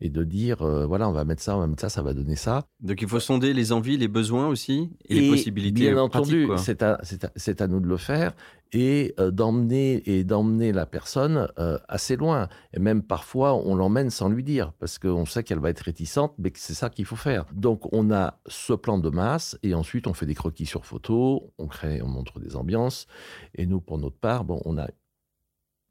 et 0.01 0.11
de 0.11 0.25
dire 0.25 0.63
euh, 0.63 0.87
voilà 0.87 1.09
on 1.09 1.13
va 1.13 1.25
mettre 1.25 1.43
ça 1.43 1.57
on 1.57 1.61
va 1.61 1.67
mettre 1.67 1.81
ça 1.81 1.89
ça 1.89 2.03
va 2.03 2.13
donner 2.13 2.37
ça. 2.37 2.67
Donc 2.81 3.01
il 3.01 3.09
faut 3.09 3.21
sonder 3.21 3.55
les 3.55 3.73
envies 3.73 3.97
les 3.97 4.09
besoins 4.09 4.49
aussi 4.49 4.91
et, 5.09 5.21
les 5.21 5.31
possibilités 5.31 5.91
bien 5.91 5.99
entendu 5.99 6.49
c'est 6.57 6.83
à, 6.83 6.99
à, 6.99 7.67
nous 7.67 7.81
de 7.81 7.87
le 7.87 7.97
faire 7.97 8.35
et 8.73 9.15
euh, 9.19 9.31
d'emmener 9.31 10.03
et 10.09 10.25
d'emmener 10.25 10.73
la 10.73 10.87
personne 10.87 11.49
euh, 11.59 11.79
assez 11.89 12.17
loin. 12.17 12.49
Et 12.75 12.81
même 12.81 13.03
parfois 13.03 13.55
on 13.55 13.75
l'emmène 13.75 14.11
sans 14.11 14.29
lui 14.29 14.45
dire 14.45 14.73
parce 14.79 14.99
qu'on 14.99 15.25
sait 15.25 15.45
qu'elle 15.45 15.61
va 15.61 15.71
être 15.71 15.81
réticente 15.81 16.35
mais 16.39 16.51
que 16.51 16.59
c'est 16.59 16.75
ça 16.75 16.91
qu'il 16.91 17.07
faut 17.07 17.17
faire. 17.17 17.47
Donc 17.53 17.91
on 17.93 18.11
a 18.13 18.39
ce 18.47 18.75
plan 18.75 18.99
de 18.99 19.09
masse 19.09 19.59
et 19.63 19.75
ensuite 19.75 20.07
on 20.07 20.15
fait 20.15 20.27
des 20.27 20.35
croquis 20.35 20.67
sur 20.67 20.85
photo 20.85 21.53
on 21.59 21.69
crée 21.69 22.03
on 22.03 22.09
montre 22.09 22.39
des 22.39 22.57
ambiances. 22.57 23.07
Et 23.55 23.67
nous 23.67 23.81
pour 23.81 23.99
notre 23.99 24.19
part 24.19 24.45
bon 24.45 24.61
on 24.65 24.77
a 24.77 24.89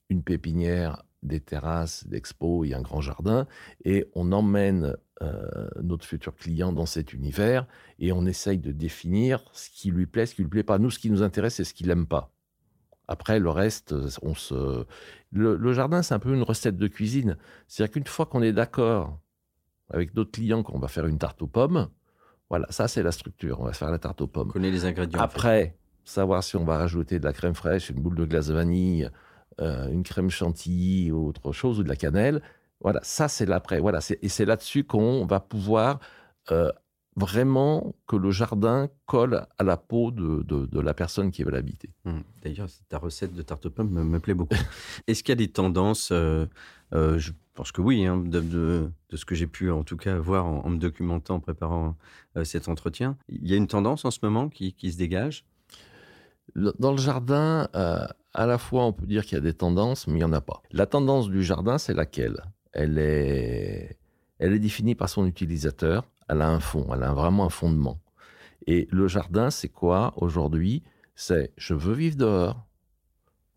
une 0.09 0.21
pépinière 0.21 1.03
des 1.25 1.39
terrasses 1.39 2.07
d'expo 2.07 2.63
et 2.63 2.73
un 2.73 2.81
grand 2.81 3.01
jardin, 3.01 3.47
et 3.83 4.05
on 4.13 4.31
emmène 4.31 4.95
euh, 5.21 5.67
notre 5.81 6.05
futur 6.05 6.35
client 6.35 6.73
dans 6.73 6.85
cet 6.85 7.13
univers, 7.13 7.67
et 7.99 8.11
on 8.11 8.25
essaye 8.25 8.59
de 8.59 8.71
définir 8.71 9.43
ce 9.53 9.69
qui 9.69 9.91
lui 9.91 10.05
plaît, 10.05 10.25
ce 10.25 10.35
qui 10.35 10.41
lui 10.41 10.49
plaît 10.49 10.63
pas. 10.63 10.77
Nous, 10.77 10.91
ce 10.91 10.99
qui 10.99 11.09
nous 11.09 11.23
intéresse, 11.23 11.55
c'est 11.55 11.63
ce 11.63 11.73
qu'il 11.73 11.87
n'aime 11.87 12.05
pas. 12.05 12.31
Après, 13.07 13.39
le 13.39 13.49
reste, 13.49 13.93
on 14.21 14.33
se... 14.33 14.85
Le, 15.31 15.73
jardin, 15.73 16.01
c'est 16.01 16.13
un 16.13 16.19
peu 16.19 16.33
une 16.33 16.43
recette 16.43 16.77
de 16.77 16.87
cuisine. 16.87 17.37
C'est-à-dire 17.67 17.93
qu'une 17.93 18.07
fois 18.07 18.25
qu'on 18.25 18.41
est 18.41 18.53
d'accord 18.53 19.19
avec 19.89 20.13
d'autres 20.13 20.31
clients 20.31 20.63
qu'on 20.63 20.79
va 20.79 20.87
faire 20.87 21.05
une 21.05 21.19
tarte 21.19 21.41
aux 21.41 21.47
pommes, 21.47 21.89
voilà, 22.49 22.65
ça 22.69 22.87
c'est 22.87 23.03
la 23.03 23.11
structure. 23.11 23.59
On 23.59 23.65
va 23.65 23.73
faire 23.73 23.91
la 23.91 23.99
tarte 23.99 24.21
aux 24.21 24.27
pommes. 24.27 24.49
On 24.49 24.51
connaît 24.53 24.71
les 24.71 24.85
ingrédients. 24.85 25.19
Après, 25.19 25.77
savoir 26.03 26.43
si 26.43 26.55
on 26.55 26.63
va 26.63 26.77
rajouter 26.77 27.19
de 27.19 27.25
la 27.25 27.33
crème 27.33 27.55
fraîche, 27.55 27.89
une 27.89 28.01
boule 28.01 28.15
de 28.15 28.25
glace 28.25 28.47
de 28.47 28.53
vanille, 28.53 29.09
euh, 29.61 29.89
une 29.89 30.03
crème 30.03 30.29
chantilly 30.29 31.11
ou 31.11 31.27
autre 31.27 31.53
chose, 31.53 31.79
ou 31.79 31.83
de 31.83 31.87
la 31.87 31.95
cannelle. 31.95 32.41
Voilà, 32.81 32.99
ça 33.03 33.29
c'est 33.29 33.45
l'après. 33.45 33.79
Voilà, 33.79 33.99
et 34.21 34.27
c'est 34.27 34.43
là-dessus 34.43 34.83
qu'on 34.83 35.25
va 35.25 35.39
pouvoir 35.39 35.99
euh, 36.51 36.71
vraiment 37.15 37.95
que 38.05 38.17
le 38.17 38.31
jardin 38.31 38.89
colle 39.05 39.47
à 39.57 39.63
la 39.63 39.77
peau 39.77 40.11
de, 40.11 40.81
la 40.81 40.93
personne 40.93 41.31
qui 41.31 41.43
va 41.43 41.51
l'habiter. 41.51 41.89
Hum. 42.03 42.23
D'ailleurs, 42.43 42.67
ta 42.89 42.97
recette 42.97 43.33
de 43.33 43.41
tarte 43.41 43.65
aux 43.67 43.69
pommes 43.69 43.89
me, 43.89 44.19
plaît 44.19 44.33
beaucoup. 44.33 44.55
Est-ce 45.07 45.23
qu'il 45.23 45.31
y 45.31 45.33
a 45.33 45.35
des 45.37 45.47
tendances 45.47 46.09
euh, 46.11 46.47
Je 46.91 47.31
pense 47.53 47.71
que 47.71 47.79
oui, 47.79 48.05
hein, 48.05 48.17
de, 48.17 48.91
ce 49.13 49.23
que 49.23 49.35
j'ai 49.35 49.47
pu 49.47 49.71
en 49.71 49.85
tout 49.85 49.95
cas 49.95 50.17
voir 50.17 50.45
en, 50.45 50.69
me 50.69 50.77
documentant, 50.77 51.35
en 51.35 51.39
préparant 51.39 51.95
cet 52.43 52.67
entretien. 52.67 53.17
Il 53.29 53.47
y 53.47 53.53
a 53.53 53.55
une 53.55 53.67
tendance 53.67 54.03
en 54.03 54.11
ce 54.11 54.19
moment 54.21 54.49
qui, 54.49 54.73
qui 54.73 54.91
se 54.91 54.97
dégage? 54.97 55.45
Dans 56.55 56.91
le 56.91 56.97
jardin, 56.97 57.69
à 58.35 58.45
la 58.45 58.57
fois, 58.57 58.85
on 58.85 58.93
peut 58.93 59.05
dire 59.05 59.23
qu'il 59.25 59.35
y 59.35 59.37
a 59.37 59.41
des 59.41 59.53
tendances, 59.53 60.07
mais 60.07 60.13
il 60.13 60.17
n'y 60.17 60.23
en 60.23 60.33
a 60.33 60.41
pas. 60.41 60.61
La 60.71 60.85
tendance 60.85 61.29
du 61.29 61.43
jardin, 61.43 61.77
c'est 61.77 61.93
laquelle? 61.93 62.43
Elle 62.73 62.97
est, 62.97 63.97
elle 64.39 64.53
est 64.53 64.59
définie 64.59 64.95
par 64.95 65.09
son 65.09 65.25
utilisateur. 65.25 66.03
Elle 66.27 66.41
a 66.41 66.49
un 66.49 66.59
fond, 66.59 66.87
elle 66.93 67.03
a 67.03 67.13
vraiment 67.13 67.45
un 67.45 67.49
fondement. 67.49 67.99
Et 68.67 68.87
le 68.91 69.07
jardin, 69.07 69.49
c'est 69.49 69.69
quoi 69.69 70.13
aujourd'hui? 70.17 70.83
C'est 71.15 71.53
je 71.57 71.73
veux 71.73 71.93
vivre 71.93 72.17
dehors, 72.17 72.65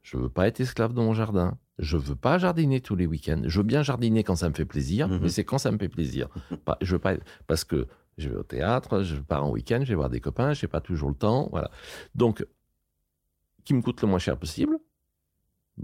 je 0.03 0.17
veux 0.17 0.29
pas 0.29 0.47
être 0.47 0.61
esclave 0.61 0.93
de 0.93 1.01
mon 1.01 1.13
jardin, 1.13 1.59
je 1.79 1.97
veux 1.97 2.15
pas 2.15 2.39
jardiner 2.39 2.81
tous 2.81 2.95
les 2.95 3.07
week-ends. 3.07 3.43
Je 3.47 3.59
veux 3.59 3.67
bien 3.67 3.83
jardiner 3.83 4.23
quand 4.23 4.37
ça 4.37 4.49
me 4.49 4.55
fait 4.55 4.65
plaisir, 4.65 5.09
mhm. 5.09 5.21
mais 5.23 5.29
c'est 5.29 5.45
quand 5.45 5.59
ça 5.59 5.73
me 5.73 5.79
fait 5.79 5.89
plaisir. 5.89 6.29
je 6.83 6.93
veux 6.93 6.99
pas 7.01 7.15
parce 7.47 7.65
que 7.65 7.89
je 8.17 8.29
vais 8.29 8.37
au 8.37 8.43
théâtre, 8.43 9.03
je 9.03 9.17
pars 9.17 9.45
en 9.45 9.51
week-end, 9.51 9.81
je 9.83 9.89
vais 9.89 9.95
voir 9.95 10.11
des 10.11 10.21
copains, 10.21 10.53
je 10.53 10.65
n'ai 10.65 10.69
pas 10.69 10.81
toujours 10.81 11.09
le 11.09 11.15
temps, 11.15 11.49
voilà. 11.51 11.71
Donc 12.15 12.45
qui 13.69 13.75
me 13.75 13.83
coûte 13.83 14.01
le 14.01 14.09
moins 14.09 14.19
cher 14.19 14.39
possible, 14.39 14.79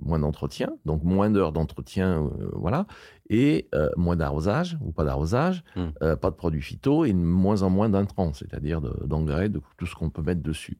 moins 0.00 0.19
d'entretien, 0.19 0.71
donc 0.87 1.05
moins 1.05 1.29
d'heures 1.29 1.53
d'entretien, 1.53 2.23
euh, 2.23 2.49
voilà, 2.55 2.87
et 3.29 3.69
euh, 3.75 3.91
moins 3.99 4.17
d'arrosage 4.17 4.79
ou 4.81 4.91
pas 4.91 5.05
d'arrosage, 5.05 5.62
hmm. 5.76 5.88
euh, 6.00 6.17
pas 6.17 6.31
de 6.31 6.35
produits 6.35 6.62
phyto 6.62 7.05
et 7.05 7.12
moins 7.12 7.61
en 7.61 7.69
moins 7.69 7.91
d'intrants, 7.91 8.33
c'est-à-dire 8.33 8.81
d'engrais, 8.81 9.50
de, 9.50 9.61
tout 9.76 9.85
ce 9.85 9.95
qu'on 9.95 10.09
peut 10.09 10.23
mettre 10.23 10.43
dessus. 10.43 10.79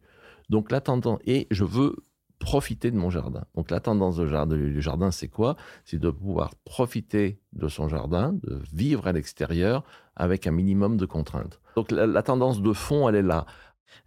Donc 0.49 0.73
la 0.73 0.81
tendance, 0.81 1.19
et 1.27 1.47
je 1.51 1.65
veux 1.65 1.95
profiter 2.39 2.91
de 2.91 2.97
mon 2.97 3.11
jardin. 3.11 3.45
Donc 3.55 3.71
la 3.71 3.81
tendance 3.81 4.17
du 4.17 4.27
jardin, 4.27 4.81
jardin 4.81 5.11
c'est 5.11 5.29
quoi? 5.29 5.57
C'est 5.85 5.99
de 5.99 6.09
pouvoir 6.09 6.55
profiter 6.65 7.39
de 7.53 7.69
son 7.69 7.87
jardin, 7.91 8.33
de 8.33 8.63
vivre 8.73 9.07
à 9.07 9.13
l'extérieur 9.13 9.85
avec 10.17 10.47
un 10.47 10.53
minimum 10.53 10.97
de 10.97 11.05
contraintes. 11.05 11.61
Donc 11.77 11.91
la 11.91 12.23
tendance 12.23 12.63
de 12.63 12.73
fond, 12.73 13.11
elle 13.11 13.17
est 13.17 13.23
là. 13.23 13.45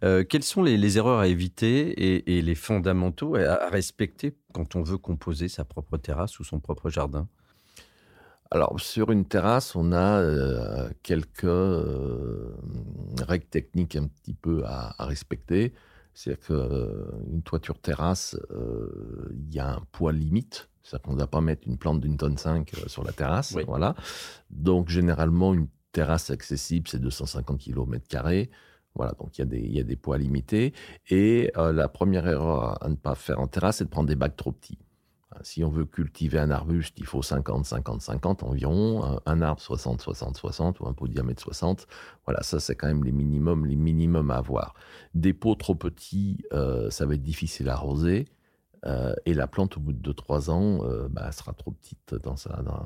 Euh, 0.04 0.24
quelles 0.24 0.44
sont 0.44 0.62
les, 0.62 0.98
erreurs 0.98 1.18
à 1.18 1.26
éviter 1.26 2.22
et, 2.28 2.42
les 2.42 2.54
fondamentaux 2.54 3.34
à, 3.36 3.68
respecter 3.68 4.36
quand 4.52 4.76
on 4.76 4.82
veut 4.82 4.98
composer 4.98 5.48
sa 5.48 5.64
propre 5.64 5.96
terrasse 5.96 6.38
ou 6.38 6.44
son 6.44 6.60
propre 6.60 6.88
jardin? 6.90 7.28
Alors, 8.50 8.80
sur 8.80 9.10
une 9.10 9.26
terrasse, 9.26 9.76
on 9.76 9.92
a 9.92 10.20
euh, 10.20 10.88
quelques 11.02 11.44
euh, 11.44 12.56
règles 13.20 13.46
techniques 13.46 13.96
un 13.96 14.06
petit 14.06 14.34
peu 14.34 14.62
à, 14.64 14.94
respecter. 15.00 15.74
C'est-à-dire 16.14 16.46
qu'une 16.46 17.42
toiture 17.42 17.78
terrasse, 17.78 18.36
il 19.30 19.54
y 19.54 19.60
a 19.60 19.70
un 19.74 19.82
poids 19.92 20.12
limite. 20.12 20.68
C'est-à-dire 20.82 21.02
qu'on 21.02 21.12
ne 21.12 21.18
doit 21.18 21.28
pas 21.28 21.40
mettre 21.40 21.68
une 21.68 21.76
plante 21.76 22.00
d'une 22.00 22.16
tonne 22.16 22.38
5 22.38 22.72
sur 22.86 23.04
la 23.04 23.12
terrasse. 23.12 23.56
Voilà. 23.66 23.94
Donc, 24.50 24.88
généralement, 24.88 25.54
une 25.54 25.68
terrasse 25.92 26.30
accessible, 26.30 26.88
c'est 26.88 26.98
250 26.98 27.58
km 27.58 28.04
voilà, 28.98 29.12
donc 29.12 29.38
il 29.38 29.40
y, 29.40 29.42
a 29.42 29.46
des, 29.46 29.60
il 29.60 29.72
y 29.72 29.80
a 29.80 29.84
des 29.84 29.96
poids 29.96 30.18
limités. 30.18 30.74
Et 31.08 31.52
euh, 31.56 31.72
la 31.72 31.88
première 31.88 32.26
erreur 32.26 32.82
à 32.84 32.88
ne 32.88 32.96
pas 32.96 33.14
faire 33.14 33.38
en 33.40 33.46
terrasse, 33.46 33.76
c'est 33.76 33.84
de 33.84 33.88
prendre 33.88 34.08
des 34.08 34.16
bacs 34.16 34.36
trop 34.36 34.52
petits. 34.52 34.78
Si 35.42 35.62
on 35.62 35.70
veut 35.70 35.84
cultiver 35.84 36.40
un 36.40 36.50
arbuste, 36.50 36.98
il 36.98 37.06
faut 37.06 37.22
50, 37.22 37.64
50, 37.64 38.02
50 38.02 38.42
environ. 38.42 39.20
Un, 39.24 39.40
arbre 39.40 39.60
60, 39.60 40.02
60, 40.02 40.36
60 40.36 40.80
ou 40.80 40.88
un 40.88 40.92
pot 40.92 41.06
de 41.06 41.12
diamètre 41.12 41.40
60. 41.40 41.86
Voilà, 42.26 42.42
ça 42.42 42.58
c'est 42.58 42.74
quand 42.74 42.88
même 42.88 43.04
les 43.04 43.12
minimums, 43.12 43.64
les 43.64 43.76
minimums 43.76 44.32
à 44.32 44.38
avoir. 44.38 44.74
Des 45.14 45.32
pots 45.32 45.54
trop 45.54 45.76
petits, 45.76 46.38
euh, 46.52 46.90
ça 46.90 47.06
va 47.06 47.14
être 47.14 47.22
difficile 47.22 47.68
à 47.68 47.74
arroser. 47.74 48.26
Euh, 48.84 49.14
et 49.26 49.34
la 49.34 49.46
plante, 49.46 49.76
au 49.76 49.80
bout 49.80 49.92
de 49.92 50.12
2-3 50.12 50.50
ans, 50.50 50.80
bah, 51.08 51.30
sera 51.30 51.52
trop 51.52 51.70
petite 51.70 52.16
dans 52.16 52.36
sa, 52.36 52.60
dans, 52.62 52.84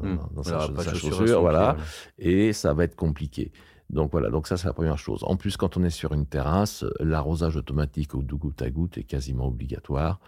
mmh. 0.00 0.18
dans, 0.34 0.42
sa, 0.44 0.94
chaussure. 0.94 1.40
Voilà, 1.40 1.76
et 2.16 2.52
ça 2.52 2.74
va 2.74 2.84
être 2.84 2.96
compliqué. 2.96 3.50
Donc 3.90 4.10
voilà, 4.10 4.30
donc 4.30 4.46
ça 4.46 4.56
c'est 4.56 4.66
la 4.66 4.72
première 4.72 4.98
chose. 4.98 5.22
En 5.24 5.36
plus, 5.36 5.56
quand 5.56 5.76
on 5.76 5.84
est 5.84 5.90
sur 5.90 6.12
une 6.12 6.26
terrasse, 6.26 6.84
l'arrosage 7.00 7.56
automatique 7.56 8.14
au 8.14 8.22
doux 8.22 8.38
goutte 8.38 8.62
à 8.62 8.70
goutte 8.70 8.98
est 8.98 9.04
quasiment 9.04 9.46
obligatoire 9.46 10.20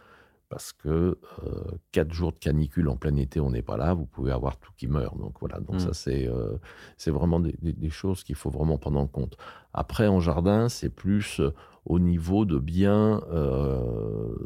parce 0.49 0.73
que 0.73 1.19
euh, 1.45 1.65
quatre 1.93 2.12
jours 2.12 2.33
de 2.33 2.38
canicule 2.38 2.88
en 2.88 2.97
plein 2.97 3.15
été, 3.17 3.38
on 3.41 3.50
n'est 3.50 3.62
pas 3.62 3.77
là, 3.77 3.93
vous 3.93 4.07
pouvez 4.07 4.33
avoir 4.33 4.57
tout 4.57 4.73
qui 4.77 4.87
meurt. 4.87 5.19
Donc 5.19 5.35
voilà, 5.41 5.61
donc 5.61 5.81
ça 5.81 5.88
mmh. 5.91 6.15
euh, 6.29 6.57
c'est 6.97 7.11
vraiment 7.11 7.41
des, 7.41 7.91
choses 7.91 8.23
qu'il 8.23 8.35
faut 8.35 8.50
vraiment 8.50 8.79
prendre 8.79 8.99
en 8.99 9.07
compte. 9.07 9.37
Après, 9.75 10.07
en 10.07 10.21
jardin, 10.21 10.69
c'est 10.69 10.88
plus 10.88 11.41
euh, 11.41 11.53
au 11.85 11.99
niveau 11.99 12.45
de 12.45 12.59
bien 12.59 13.21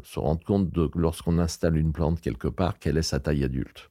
se 0.03 0.19
rendre 0.19 0.43
compte 0.45 0.71
de 0.71 0.89
lorsqu'on 0.95 1.39
installe 1.39 1.75
une 1.77 1.91
plante 1.91 2.21
quelque 2.21 2.47
part, 2.47 2.79
quelle 2.79 2.97
est 2.97 3.01
sa 3.01 3.19
taille 3.19 3.43
adulte 3.43 3.89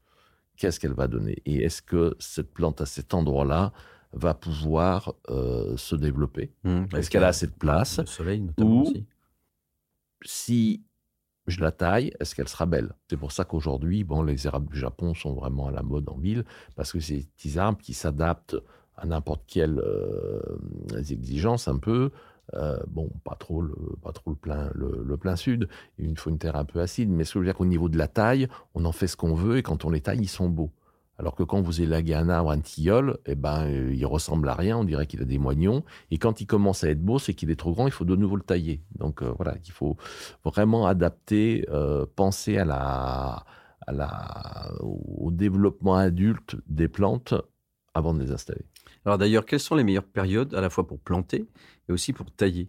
qu'est-ce 0.56 0.78
qu'elle 0.78 0.92
va 0.92 1.08
donner? 1.08 1.38
Et 1.44 1.64
est-ce 1.64 1.82
que 1.82 2.14
cette 2.20 2.52
plante 2.52 2.80
à 2.80 2.86
cet 2.86 3.14
endroit-là 3.14 3.72
va 4.12 4.34
pouvoir 4.34 5.14
euh, 5.30 5.76
se 5.76 5.96
développer 5.96 6.52
Mmh, 6.64 6.84
Est-ce 6.96 7.10
qu'elle 7.10 7.24
a 7.24 7.28
assez 7.28 7.46
de 7.46 7.52
place 7.52 7.98
Le 7.98 8.06
soleil, 8.06 8.40
notamment 8.40 8.78
Ou- 8.78 8.82
aussi. 8.82 9.06
Si 10.24 10.84
je 11.48 11.60
la 11.60 11.72
taille, 11.72 12.12
est-ce 12.20 12.34
qu'elle 12.34 12.48
sera 12.48 12.66
belle? 12.66 12.92
C'est 13.10 13.16
pour 13.16 13.32
ça 13.32 13.44
qu'aujourd'hui, 13.44 14.04
bon, 14.04 14.22
les 14.22 14.46
érables 14.46 14.68
du 14.68 14.78
Japon 14.78 15.14
sont 15.14 15.34
vraiment 15.34 15.68
à 15.68 15.70
la 15.72 15.82
mode 15.82 16.08
en 16.08 16.16
ville, 16.18 16.44
parce 16.76 16.92
que 16.92 17.00
c'est 17.00 17.16
des 17.16 17.28
petits 17.36 17.58
arbres 17.58 17.78
qui 17.80 17.94
s'adaptent 17.94 18.56
à 18.96 19.06
n'importe 19.06 19.42
quelle 19.48 19.78
euh, 19.80 20.40
exigence 20.98 21.66
un 21.66 21.78
peu. 21.78 22.10
Euh, 22.54 22.78
bon, 22.86 23.10
pas 23.24 23.34
trop 23.36 23.62
le, 23.62 23.74
pas 24.02 24.12
trop 24.12 24.30
le 24.30 24.36
plein, 24.36 24.70
le, 24.74 25.02
le 25.04 25.16
plein 25.16 25.36
sud. 25.36 25.68
Il 25.98 26.16
faut 26.18 26.30
une 26.30 26.38
terre 26.38 26.56
un 26.56 26.64
peu 26.64 26.80
acide, 26.80 27.08
mais 27.08 27.24
ce 27.24 27.30
que 27.30 27.34
je 27.34 27.38
veux 27.40 27.44
dire 27.46 27.54
qu'au 27.56 27.64
niveau 27.64 27.88
de 27.88 27.96
la 27.98 28.08
taille, 28.08 28.46
on 28.74 28.84
en 28.84 28.92
fait 28.92 29.06
ce 29.08 29.16
qu'on 29.16 29.34
veut 29.34 29.56
et 29.56 29.62
quand 29.62 29.84
on 29.84 29.90
les 29.90 30.00
taille, 30.00 30.20
ils 30.20 30.28
sont 30.28 30.48
beaux. 30.48 30.70
Alors 31.22 31.36
que 31.36 31.44
quand 31.44 31.62
vous 31.62 31.80
élaguez 31.80 32.14
un 32.14 32.28
arbre, 32.28 32.50
un 32.50 32.58
tilleul, 32.58 33.16
eh 33.26 33.36
ben, 33.36 33.64
euh, 33.68 33.94
il 33.94 34.04
ressemble 34.04 34.48
à 34.48 34.54
rien, 34.54 34.78
on 34.78 34.82
dirait 34.82 35.06
qu'il 35.06 35.22
a 35.22 35.24
des 35.24 35.38
moignons. 35.38 35.84
Et 36.10 36.18
quand 36.18 36.40
il 36.40 36.46
commence 36.46 36.82
à 36.82 36.90
être 36.90 37.00
beau, 37.00 37.20
c'est 37.20 37.32
qu'il 37.32 37.48
est 37.52 37.56
trop 37.56 37.72
grand, 37.72 37.86
il 37.86 37.92
faut 37.92 38.04
de 38.04 38.16
nouveau 38.16 38.34
le 38.34 38.42
tailler. 38.42 38.82
Donc 38.96 39.22
euh, 39.22 39.32
voilà, 39.36 39.54
il 39.64 39.70
faut 39.70 39.96
vraiment 40.44 40.84
adapter, 40.84 41.64
euh, 41.70 42.06
penser 42.16 42.58
à 42.58 42.64
la, 42.64 43.44
au 44.80 45.30
développement 45.30 45.94
adulte 45.94 46.56
des 46.66 46.88
plantes 46.88 47.34
avant 47.94 48.14
de 48.14 48.20
les 48.20 48.32
installer. 48.32 48.64
Alors 49.04 49.16
d'ailleurs, 49.16 49.46
quelles 49.46 49.60
sont 49.60 49.76
les 49.76 49.84
meilleures 49.84 50.02
périodes 50.02 50.54
à 50.54 50.60
la 50.60 50.70
fois 50.70 50.88
pour 50.88 50.98
planter 50.98 51.46
et 51.88 51.92
aussi 51.92 52.12
pour 52.12 52.32
tailler? 52.32 52.68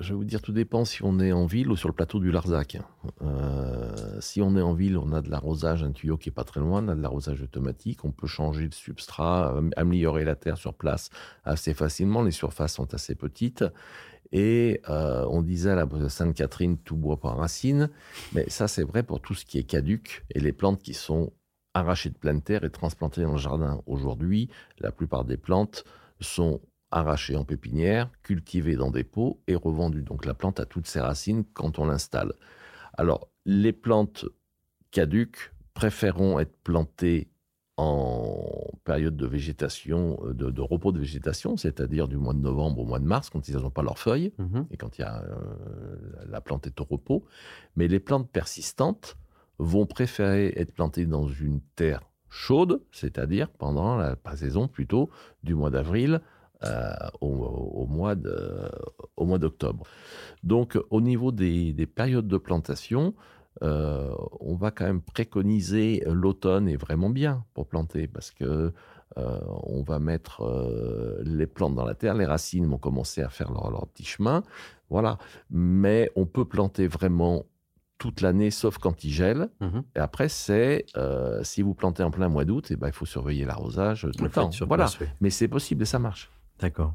Je 0.00 0.08
vais 0.08 0.14
vous 0.14 0.24
dire, 0.24 0.40
tout 0.40 0.52
dépend 0.52 0.86
si 0.86 1.04
on 1.04 1.20
est 1.20 1.32
en 1.32 1.44
ville 1.44 1.70
ou 1.70 1.76
sur 1.76 1.88
le 1.88 1.94
plateau 1.94 2.20
du 2.20 2.32
Larzac. 2.32 2.78
Euh, 3.20 4.18
si 4.20 4.40
on 4.40 4.56
est 4.56 4.62
en 4.62 4.72
ville, 4.72 4.96
on 4.96 5.12
a 5.12 5.20
de 5.20 5.30
l'arrosage, 5.30 5.82
un 5.82 5.92
tuyau 5.92 6.16
qui 6.16 6.30
est 6.30 6.32
pas 6.32 6.44
très 6.44 6.60
loin, 6.60 6.82
on 6.82 6.88
a 6.88 6.94
de 6.94 7.02
l'arrosage 7.02 7.42
automatique, 7.42 8.04
on 8.06 8.10
peut 8.10 8.26
changer 8.26 8.66
de 8.66 8.74
substrat, 8.74 9.60
améliorer 9.76 10.24
la 10.24 10.36
terre 10.36 10.56
sur 10.56 10.72
place 10.72 11.10
assez 11.44 11.74
facilement, 11.74 12.22
les 12.22 12.30
surfaces 12.30 12.74
sont 12.74 12.94
assez 12.94 13.14
petites. 13.14 13.62
Et 14.32 14.80
euh, 14.88 15.26
on 15.28 15.42
disait 15.42 15.70
à 15.70 15.74
la 15.74 16.08
Sainte-Catherine, 16.08 16.78
tout 16.78 16.96
bois 16.96 17.20
par 17.20 17.36
racine, 17.36 17.90
mais 18.32 18.48
ça 18.48 18.68
c'est 18.68 18.84
vrai 18.84 19.02
pour 19.02 19.20
tout 19.20 19.34
ce 19.34 19.44
qui 19.44 19.58
est 19.58 19.64
caduc 19.64 20.24
et 20.30 20.40
les 20.40 20.52
plantes 20.52 20.80
qui 20.80 20.94
sont 20.94 21.32
arrachées 21.74 22.10
de 22.10 22.18
pleine 22.18 22.40
terre 22.40 22.64
et 22.64 22.70
transplantées 22.70 23.22
dans 23.22 23.32
le 23.32 23.38
jardin. 23.38 23.82
Aujourd'hui, 23.86 24.48
la 24.78 24.92
plupart 24.92 25.24
des 25.24 25.36
plantes 25.36 25.84
sont 26.20 26.60
arrachées 26.90 27.36
en 27.36 27.44
pépinière, 27.44 28.10
cultivées 28.22 28.76
dans 28.76 28.90
des 28.90 29.04
pots 29.04 29.40
et 29.46 29.54
revendues. 29.54 30.02
Donc 30.02 30.24
la 30.26 30.34
plante 30.34 30.60
a 30.60 30.66
toutes 30.66 30.86
ses 30.86 31.00
racines 31.00 31.44
quand 31.54 31.78
on 31.78 31.86
l'installe. 31.86 32.32
Alors, 32.94 33.28
les 33.46 33.72
plantes 33.72 34.24
caduques 34.90 35.52
préféreront 35.74 36.38
être 36.40 36.56
plantées 36.64 37.28
en 37.76 38.44
période 38.84 39.16
de 39.16 39.26
végétation, 39.26 40.18
euh, 40.24 40.34
de, 40.34 40.50
de 40.50 40.60
repos 40.60 40.92
de 40.92 40.98
végétation, 40.98 41.56
c'est-à-dire 41.56 42.08
du 42.08 42.18
mois 42.18 42.34
de 42.34 42.38
novembre 42.40 42.80
au 42.80 42.84
mois 42.84 42.98
de 42.98 43.06
mars, 43.06 43.30
quand 43.30 43.48
ils 43.48 43.56
n'ont 43.56 43.70
pas 43.70 43.82
leurs 43.82 43.98
feuilles 43.98 44.32
Mhm. 44.38 44.66
et 44.70 44.76
quand 44.76 44.98
il 44.98 45.02
y 45.02 45.04
a, 45.04 45.22
euh, 45.22 46.26
la 46.28 46.42
plante 46.42 46.66
est 46.66 46.78
au 46.80 46.84
repos. 46.84 47.24
Mais 47.76 47.88
les 47.88 48.00
plantes 48.00 48.28
persistantes 48.30 49.16
vont 49.58 49.86
préférer 49.86 50.52
être 50.56 50.74
plantées 50.74 51.06
dans 51.06 51.26
une 51.28 51.60
terre 51.76 52.02
chaude, 52.28 52.82
c'est-à-dire 52.92 53.48
pendant 53.48 53.96
la 53.96 54.16
saison 54.36 54.68
plutôt 54.68 55.08
du 55.42 55.54
mois 55.54 55.70
d'avril 55.70 56.20
euh, 56.64 56.92
au, 57.20 57.26
au 57.28 57.86
mois 57.86 58.14
de- 58.14 58.70
au 59.16 59.24
mois 59.24 59.38
d'octobre. 59.38 59.84
Donc 60.42 60.78
au 60.90 61.00
niveau 61.00 61.32
des, 61.32 61.72
des 61.72 61.86
périodes 61.86 62.28
de 62.28 62.36
plantation, 62.38 63.14
euh, 63.62 64.10
on 64.40 64.54
va 64.56 64.70
quand 64.70 64.84
même 64.84 65.00
préconiser 65.02 66.02
l'automne 66.06 66.68
est 66.68 66.76
vraiment 66.76 67.10
bien 67.10 67.44
pour 67.54 67.66
planter 67.66 68.06
parce 68.06 68.30
que 68.30 68.72
euh, 69.18 69.40
on 69.64 69.82
va 69.82 69.98
mettre 69.98 70.42
euh, 70.42 71.20
les 71.24 71.46
plantes 71.48 71.74
dans 71.74 71.84
la 71.84 71.94
terre, 71.94 72.14
les 72.14 72.26
racines 72.26 72.66
vont 72.66 72.78
commencer 72.78 73.22
à 73.22 73.28
faire 73.28 73.50
leur, 73.52 73.70
leur 73.70 73.86
petit 73.88 74.04
chemin, 74.04 74.42
voilà. 74.88 75.18
Mais 75.50 76.10
on 76.14 76.26
peut 76.26 76.44
planter 76.44 76.86
vraiment 76.86 77.44
toute 77.98 78.20
l'année, 78.22 78.50
sauf 78.52 78.78
quand 78.78 79.02
il 79.04 79.10
gèle. 79.10 79.48
Mhm. 79.60 79.82
Et 79.96 79.98
après, 79.98 80.28
c'est 80.28 80.86
si 81.42 81.60
vous 81.60 81.74
plantez 81.74 82.02
en 82.02 82.10
plein 82.10 82.28
mois 82.28 82.44
d'août, 82.44 82.68
eh 82.70 82.76
ben, 82.76 82.86
il 82.86 82.94
faut 82.94 83.04
surveiller 83.04 83.44
l'arrosage 83.44 84.02
tout 84.16 84.22
Le 84.22 84.24
le 84.28 84.30
temps. 84.30 84.50
Voilà. 84.66 84.84
place, 84.84 85.00
oui. 85.00 85.06
Mais 85.20 85.30
c'est 85.30 85.48
possible 85.48 85.82
et 85.82 85.86
ça 85.86 85.98
marche. 85.98 86.30
D'accord. 86.60 86.94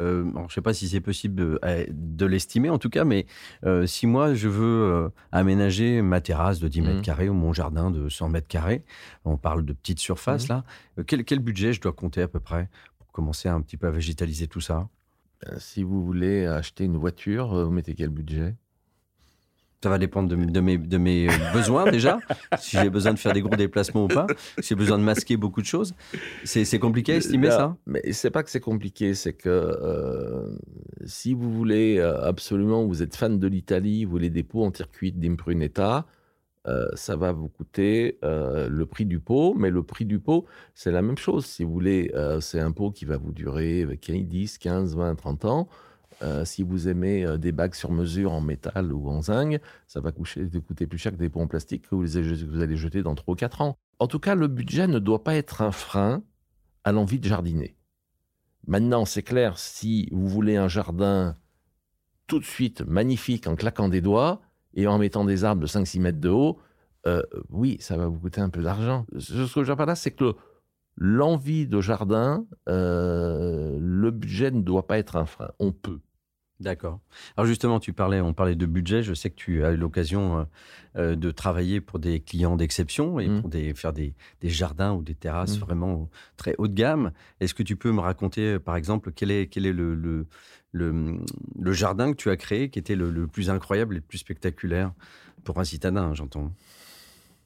Euh, 0.00 0.22
alors, 0.30 0.40
je 0.42 0.44
ne 0.44 0.48
sais 0.54 0.60
pas 0.60 0.74
si 0.74 0.88
c'est 0.88 1.00
possible 1.00 1.34
de, 1.36 1.60
de 1.90 2.26
l'estimer 2.26 2.68
en 2.68 2.78
tout 2.78 2.90
cas, 2.90 3.04
mais 3.04 3.26
euh, 3.64 3.86
si 3.86 4.06
moi 4.06 4.34
je 4.34 4.48
veux 4.48 4.64
euh, 4.92 5.08
aménager 5.30 6.02
ma 6.02 6.20
terrasse 6.20 6.58
de 6.58 6.66
10 6.68 6.82
mètres 6.82 7.00
Mhm. 7.00 7.02
carrés 7.02 7.28
ou 7.28 7.34
mon 7.34 7.52
jardin 7.52 7.90
de 7.90 8.08
100 8.08 8.28
mètres 8.28 8.48
carrés, 8.48 8.84
on 9.24 9.36
parle 9.36 9.64
de 9.64 9.72
petites 9.72 10.00
surfaces 10.00 10.48
Mhm. 10.48 10.48
là, 10.48 10.64
quel, 11.06 11.24
quel 11.24 11.38
budget 11.38 11.72
je 11.72 11.80
dois 11.80 11.92
compter 11.92 12.22
à 12.22 12.28
peu 12.28 12.40
près 12.40 12.68
pour 12.98 13.06
commencer 13.12 13.48
un 13.48 13.60
petit 13.60 13.76
peu 13.76 13.86
à 13.86 13.90
végétaliser 13.92 14.48
tout 14.48 14.60
ça? 14.60 14.88
Si 15.58 15.82
vous 15.82 16.04
voulez 16.04 16.46
acheter 16.46 16.84
une 16.84 16.96
voiture, 16.96 17.48
vous 17.66 17.70
mettez 17.70 17.94
quel 17.94 18.08
budget? 18.10 18.56
Ça 19.84 19.90
va 19.90 19.98
dépendre 19.98 20.30
de, 20.30 20.36
de 20.36 20.60
mes, 20.60 20.78
de 20.78 20.96
mes 20.96 21.28
euh, 21.28 21.52
besoins 21.52 21.84
déjà, 21.90 22.18
si 22.58 22.78
j'ai 22.78 22.88
besoin 22.88 23.12
de 23.12 23.18
faire 23.18 23.34
des 23.34 23.42
gros 23.42 23.54
déplacements 23.54 24.04
ou 24.04 24.08
pas, 24.08 24.26
si 24.58 24.68
j'ai 24.68 24.74
besoin 24.74 24.96
de 24.96 25.02
masquer 25.02 25.36
beaucoup 25.36 25.60
de 25.60 25.66
choses. 25.66 25.92
C'est 26.44 26.78
compliqué 26.78 27.12
à 27.12 27.16
estimer 27.16 27.48
Là, 27.48 27.56
ça? 27.58 27.76
Mais 27.84 28.00
c'est 28.12 28.30
pas 28.30 28.42
que 28.42 28.50
c'est 28.50 28.60
compliqué, 28.60 29.12
c'est 29.12 29.34
que 29.34 29.50
euh, 29.50 30.56
si 31.04 31.34
vous 31.34 31.52
voulez 31.52 31.98
euh, 31.98 32.26
absolument, 32.26 32.86
vous 32.86 33.02
êtes 33.02 33.14
fan 33.14 33.38
de 33.38 33.46
l'Italie, 33.46 34.06
vous 34.06 34.12
voulez 34.12 34.30
des 34.30 34.42
pots 34.42 34.64
en 34.64 34.72
circuit 34.72 35.12
d'impruneta, 35.12 36.06
euh, 36.66 36.88
ça 36.94 37.14
va 37.16 37.32
vous 37.32 37.48
coûter 37.48 38.18
euh, 38.24 38.70
le 38.70 38.86
prix 38.86 39.04
du 39.04 39.20
pot, 39.20 39.52
mais 39.52 39.68
le 39.68 39.82
prix 39.82 40.06
du 40.06 40.18
pot, 40.18 40.46
c'est 40.74 40.92
la 40.92 41.02
même 41.02 41.18
chose. 41.18 41.44
Si 41.44 41.62
vous 41.62 41.72
voulez, 41.72 42.10
c'est 42.40 42.60
un 42.60 42.72
pot 42.72 42.90
qui 42.90 43.04
va 43.04 43.18
vous 43.18 43.32
durer 43.32 43.86
10, 44.00 44.56
15, 44.56 44.96
20, 44.96 45.14
30 45.14 45.44
ans. 45.44 45.68
Euh, 46.22 46.44
si 46.44 46.62
vous 46.62 46.88
aimez 46.88 47.24
euh, 47.24 47.38
des 47.38 47.52
bagues 47.52 47.74
sur 47.74 47.90
mesure 47.90 48.32
en 48.32 48.40
métal 48.40 48.92
ou 48.92 49.08
en 49.08 49.22
zinc, 49.22 49.60
ça 49.86 50.00
va 50.00 50.12
coucher- 50.12 50.48
coûter 50.66 50.86
plus 50.86 50.98
cher 50.98 51.12
que 51.12 51.16
des 51.16 51.28
pots 51.28 51.40
en 51.40 51.46
plastique 51.46 51.88
que 51.88 51.94
vous, 51.94 52.04
que 52.04 52.44
vous 52.44 52.60
allez 52.60 52.76
jeter 52.76 53.02
dans 53.02 53.14
3 53.14 53.32
ou 53.32 53.36
4 53.36 53.60
ans. 53.60 53.76
En 53.98 54.06
tout 54.06 54.18
cas, 54.18 54.34
le 54.34 54.48
budget 54.48 54.86
ne 54.86 54.98
doit 54.98 55.24
pas 55.24 55.34
être 55.34 55.62
un 55.62 55.72
frein 55.72 56.22
à 56.84 56.92
l'envie 56.92 57.18
de 57.18 57.26
jardiner. 57.26 57.76
Maintenant, 58.66 59.04
c'est 59.04 59.22
clair, 59.22 59.58
si 59.58 60.08
vous 60.12 60.28
voulez 60.28 60.56
un 60.56 60.68
jardin 60.68 61.36
tout 62.26 62.38
de 62.38 62.44
suite 62.44 62.80
magnifique 62.82 63.46
en 63.46 63.56
claquant 63.56 63.88
des 63.88 64.00
doigts 64.00 64.40
et 64.74 64.86
en 64.86 64.98
mettant 64.98 65.24
des 65.24 65.44
arbres 65.44 65.62
de 65.62 65.66
5-6 65.66 66.00
mètres 66.00 66.20
de 66.20 66.30
haut, 66.30 66.58
euh, 67.06 67.22
oui, 67.50 67.76
ça 67.80 67.96
va 67.96 68.06
vous 68.06 68.18
coûter 68.18 68.40
un 68.40 68.48
peu 68.48 68.62
d'argent. 68.62 69.04
Ce 69.18 69.32
que 69.52 69.62
je 69.64 69.70
veux 69.70 69.76
par 69.76 69.86
là, 69.86 69.94
c'est 69.94 70.10
que 70.10 70.34
l'envie 70.96 71.66
de 71.66 71.80
jardin, 71.80 72.46
euh, 72.68 73.76
le 73.80 74.10
budget 74.10 74.50
ne 74.50 74.60
doit 74.62 74.86
pas 74.86 74.98
être 74.98 75.16
un 75.16 75.26
frein. 75.26 75.50
On 75.58 75.72
peut. 75.72 76.00
D'accord. 76.60 77.00
Alors 77.36 77.46
justement, 77.46 77.80
tu 77.80 77.92
parlais, 77.92 78.20
on 78.20 78.32
parlait 78.32 78.54
de 78.54 78.64
budget. 78.64 79.02
Je 79.02 79.12
sais 79.12 79.28
que 79.28 79.34
tu 79.34 79.64
as 79.64 79.72
eu 79.72 79.76
l'occasion 79.76 80.38
euh, 80.38 80.44
euh, 80.96 81.16
de 81.16 81.32
travailler 81.32 81.80
pour 81.80 81.98
des 81.98 82.20
clients 82.20 82.56
d'exception 82.56 83.18
et 83.18 83.28
Mm. 83.28 83.40
pour 83.40 83.50
des, 83.50 83.74
faire 83.74 83.92
des, 83.92 84.14
des 84.40 84.48
jardins 84.50 84.92
ou 84.94 85.02
des 85.02 85.16
terrasses 85.16 85.56
Mm. 85.58 85.60
vraiment 85.60 86.08
très 86.36 86.54
haut 86.58 86.68
de 86.68 86.74
gamme. 86.74 87.10
Est-ce 87.40 87.54
que 87.54 87.64
tu 87.64 87.74
peux 87.74 87.90
me 87.90 88.00
raconter, 88.00 88.60
par 88.60 88.76
exemple, 88.76 89.10
quel 89.10 89.32
est, 89.32 89.48
quel 89.48 89.66
est 89.66 89.72
le, 89.72 89.96
le, 89.96 90.26
le, 90.70 91.16
le 91.58 91.72
jardin 91.72 92.12
que 92.12 92.16
tu 92.16 92.30
as 92.30 92.36
créé 92.36 92.70
qui 92.70 92.78
était 92.78 92.94
le, 92.96 93.10
le 93.10 93.26
plus 93.26 93.50
incroyable 93.50 93.94
et 93.94 93.98
le 93.98 94.02
plus 94.04 94.18
spectaculaire? 94.18 94.92
Pour 95.42 95.58
un 95.58 95.64
citadin, 95.64 96.14
j'entends 96.14 96.52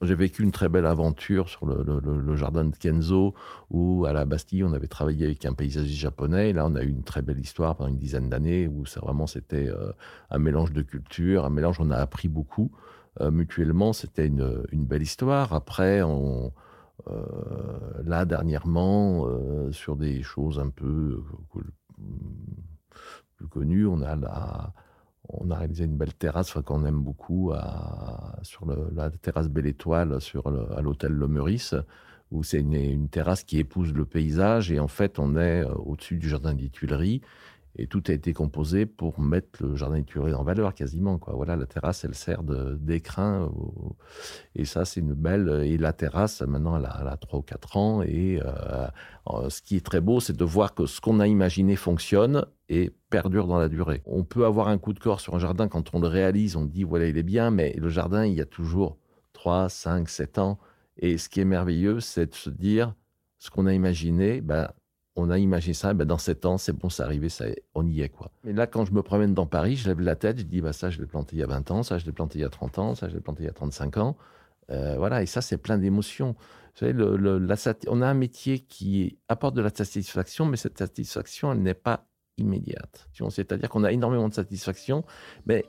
J'ai 0.00 0.14
vécu 0.14 0.44
une 0.44 0.52
très 0.52 0.68
belle 0.68 0.87
aventure 0.87 1.48
sur 1.48 1.66
le, 1.66 2.37
jardin 2.37 2.64
de 2.64 2.76
Kenzo, 2.76 3.34
où 3.70 4.04
à 4.06 4.12
la 4.12 4.24
Bastille, 4.24 4.62
on 4.62 4.72
avait 4.72 4.87
travaillé 4.87 5.26
avec 5.26 5.44
un 5.44 5.54
paysagiste 5.54 5.98
japonais. 5.98 6.52
Là, 6.52 6.66
on 6.66 6.76
a 6.76 6.82
eu 6.82 6.88
une 6.88 7.02
très 7.02 7.20
belle 7.20 7.40
histoire 7.40 7.74
pendant 7.74 7.90
une 7.90 7.98
dizaine 7.98 8.28
d'années, 8.28 8.68
où 8.68 8.87
ça 8.87 9.00
vraiment 9.00 9.26
c'était 9.26 9.68
euh, 9.68 9.92
un 10.30 10.38
mélange 10.38 10.72
de 10.72 10.82
cultures, 10.82 11.44
un 11.44 11.50
mélange, 11.50 11.80
on 11.80 11.90
a 11.90 11.96
appris 11.96 12.28
beaucoup. 12.28 12.70
Euh, 13.20 13.30
mutuellement, 13.30 13.92
c'était 13.92 14.26
une, 14.26 14.62
belle 14.72 15.02
histoire. 15.02 15.52
Après, 15.52 16.00
euh, 16.00 16.50
là, 18.04 18.24
dernièrement, 18.24 19.26
sur 19.72 19.96
des 19.96 20.22
choses 20.22 20.61
un 20.61 20.70
peu 20.70 21.24
euh, 21.56 21.61
plus 23.37 23.48
connues, 23.48 23.87
on 23.87 24.02
a 24.02 24.14
la, 24.14 24.72
on 25.28 25.50
a 25.50 25.56
réalisé 25.56 25.84
une 25.84 25.96
belle 25.96 26.14
terrasse 26.14 26.54
qu'on 26.64 26.84
aime 26.86 27.00
beaucoup 27.00 27.52
à- 27.54 28.38
sur 28.42 28.66
la 28.94 29.10
terrasse 29.10 29.48
Belle 29.48 29.66
Étoile 29.66 30.18
à 30.76 30.80
l'hôtel 30.80 31.12
Le 31.12 31.28
Meurice, 31.28 31.74
où 32.30 32.42
c'est 32.42 32.60
une, 32.60 32.74
une 32.74 33.08
terrasse 33.08 33.44
qui 33.44 33.58
épouse 33.58 33.92
le 33.94 34.04
paysage. 34.04 34.70
Et 34.70 34.78
en 34.80 34.88
fait 34.88 35.18
on 35.18 35.36
est 35.36 35.62
euh, 35.64 35.72
au-dessus 35.74 36.16
du 36.16 36.28
jardin 36.28 36.54
des 36.54 36.70
Tuileries 36.70 37.20
et 37.78 37.86
tout 37.86 38.02
a 38.08 38.12
été 38.12 38.32
composé 38.32 38.86
pour 38.86 39.20
mettre 39.20 39.62
le 39.62 39.76
jardin 39.76 40.02
Tuileries 40.02 40.34
en 40.34 40.42
valeur 40.42 40.74
quasiment. 40.74 41.20
Voilà, 41.28 41.56
la 41.56 41.66
terrasse 41.66 42.04
elle 42.04 42.14
sert 42.14 42.42
d'écrin 42.42 43.50
et 44.54 44.64
ça 44.64 44.84
c'est 44.84 45.00
une 45.00 45.14
belle... 45.14 45.62
Et 45.64 45.78
la 45.78 45.92
terrasse 45.92 46.42
maintenant 46.42 46.76
elle 46.76 46.86
a, 46.86 46.98
elle 47.00 47.08
a 47.08 47.16
3 47.16 47.38
ou 47.38 47.42
4 47.42 47.76
ans 47.76 48.02
et 48.02 48.40
euh, 48.44 48.86
euh, 49.30 49.48
ce 49.48 49.62
qui 49.62 49.76
est 49.76 49.84
très 49.84 50.00
beau 50.00 50.20
c'est 50.20 50.36
de 50.36 50.44
voir 50.44 50.74
que 50.74 50.86
ce 50.86 51.00
qu'on 51.00 51.20
a 51.20 51.26
imaginé 51.26 51.76
fonctionne 51.76 52.44
et 52.68 52.90
perdure 53.10 53.46
dans 53.46 53.58
la 53.58 53.68
durée. 53.68 54.02
On 54.04 54.24
peut 54.24 54.44
avoir 54.44 54.68
un 54.68 54.78
coup 54.78 54.92
de 54.92 54.98
corps 54.98 55.20
sur 55.20 55.34
un 55.34 55.38
jardin 55.38 55.68
quand 55.68 55.94
on 55.94 56.00
le 56.00 56.08
réalise, 56.08 56.56
on 56.56 56.64
dit 56.64 56.84
voilà 56.84 57.06
il 57.06 57.16
est 57.16 57.22
bien, 57.22 57.50
mais 57.50 57.74
le 57.78 57.88
jardin 57.88 58.26
il 58.26 58.34
y 58.34 58.40
a 58.40 58.46
toujours 58.46 58.98
3, 59.38 59.68
5, 59.68 60.08
7 60.08 60.38
ans. 60.38 60.58
Et 60.98 61.16
ce 61.16 61.28
qui 61.28 61.40
est 61.40 61.44
merveilleux, 61.44 62.00
c'est 62.00 62.26
de 62.26 62.34
se 62.34 62.50
dire, 62.50 62.94
ce 63.38 63.50
qu'on 63.50 63.66
a 63.66 63.72
imaginé, 63.72 64.40
ben, 64.40 64.68
on 65.18 65.31
a 65.31 65.38
imaginé 65.38 65.74
ça, 65.74 65.92
ben, 65.94 66.04
dans 66.04 66.18
7 66.18 66.46
ans, 66.46 66.59
c'est 66.59 66.72
bon, 66.72 66.88
c'est 66.88 67.02
arrivé, 67.02 67.28
ça, 67.28 67.44
on 67.74 67.87
y 67.87 68.02
est. 68.02 68.09
quoi. 68.09 68.31
Mais 68.44 68.52
là, 68.52 68.66
quand 68.66 68.85
je 68.85 68.92
me 68.92 69.02
promène 69.02 69.35
dans 69.35 69.46
Paris, 69.46 69.76
je 69.76 69.88
lève 69.88 70.00
la 70.00 70.14
tête, 70.14 70.38
je 70.38 70.44
dis, 70.44 70.61
bah, 70.61 70.72
ça, 70.72 70.90
je 70.90 71.00
l'ai 71.00 71.07
planté 71.07 71.37
il 71.37 71.40
y 71.40 71.42
a 71.42 71.46
20 71.46 71.70
ans, 71.72 71.83
ça, 71.83 71.98
je 71.98 72.07
l'ai 72.07 72.12
planté 72.12 72.38
il 72.38 72.42
y 72.42 72.44
a 72.44 72.48
30 72.48 72.78
ans, 72.78 72.94
ça, 72.94 73.09
je 73.09 73.14
l'ai 73.14 73.20
planté 73.20 73.42
il 73.42 73.46
y 73.46 73.50
a 73.50 73.52
35 73.52 73.96
ans. 73.96 74.16
Euh, 74.70 74.96
voilà, 74.96 75.22
et 75.22 75.26
ça, 75.26 75.40
c'est 75.40 75.59
plein 75.59 75.76
d'émotions. 75.76 76.37
Vous 76.74 76.87
savez, 76.87 76.92
le, 76.92 77.48
on 77.88 78.02
a 78.02 78.07
un 78.07 78.14
métier 78.14 78.61
qui 78.61 79.18
apporte 79.28 79.54
de 79.54 79.62
la 79.62 79.70
satisfaction, 79.70 80.46
mais 80.46 80.57
cette 80.57 80.78
satisfaction, 80.78 81.52
elle 81.52 81.62
n'est 81.62 81.74
pas 81.74 82.07
immédiate. 82.37 83.09
C'est-à-dire 83.31 83.68
qu'on 83.68 83.83
a 83.83 83.90
énormément 83.90 84.28
de 84.28 84.35
satisfaction, 84.35 85.04
mais 85.46 85.64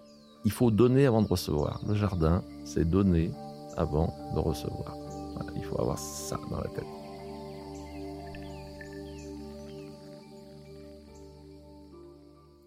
il 0.45 0.51
faut 0.51 0.69
donner 0.69 1.07
avant 1.07 1.23
de 1.23 1.27
recevoir. 1.27 1.81
Le 1.87 1.95
jardin, 1.95 2.43
c'est 2.63 2.87
donner 2.87 3.31
avant 3.77 4.13
de 4.35 4.39
recevoir. 4.39 4.95
il 5.55 5.63
faut 5.63 5.81
avoir 5.81 5.97
ça 5.97 6.39
dans 6.51 6.61
la 6.61 6.69
tête. 6.69 6.98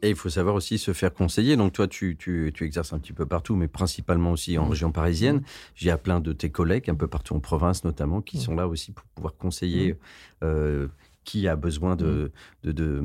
Et 0.03 0.11
il 0.11 0.17
faut 0.17 0.29
savoir 0.29 0.57
aussi 0.57 0.79
se 0.79 0.93
faire 0.93 1.15
conseiller. 1.15 1.57
Donc 1.57 1.73
toi, 1.73 1.87
tu, 1.87 2.17
tu, 2.17 2.51
tu 2.55 2.65
exerces 2.65 2.93
un 2.93 2.99
petit 2.99 3.12
peu 3.12 3.25
partout, 3.25 3.55
mais 3.55 3.69
principalement 3.69 4.33
aussi 4.33 4.59
en 4.59 4.67
mmh. 4.67 4.71
région 4.71 4.93
parisienne. 4.93 5.43
J'ai 5.77 5.97
plein 5.97 6.21
de 6.21 6.33
tes 6.33 6.51
collègues, 6.51 6.91
un 6.91 6.97
peu 6.97 7.07
partout 7.07 7.35
en 7.35 7.41
province 7.41 7.85
notamment, 7.85 8.21
qui 8.21 8.38
mmh. 8.38 8.41
sont 8.41 8.55
là 8.57 8.67
aussi 8.67 8.91
pour 8.93 9.05
pouvoir 9.15 9.37
conseiller 9.37 9.97
euh, 10.43 10.88
qui 11.25 11.47
a 11.47 11.55
besoin 11.55 11.95
de, 11.95 12.33
de, 12.65 12.73
de, 12.73 13.01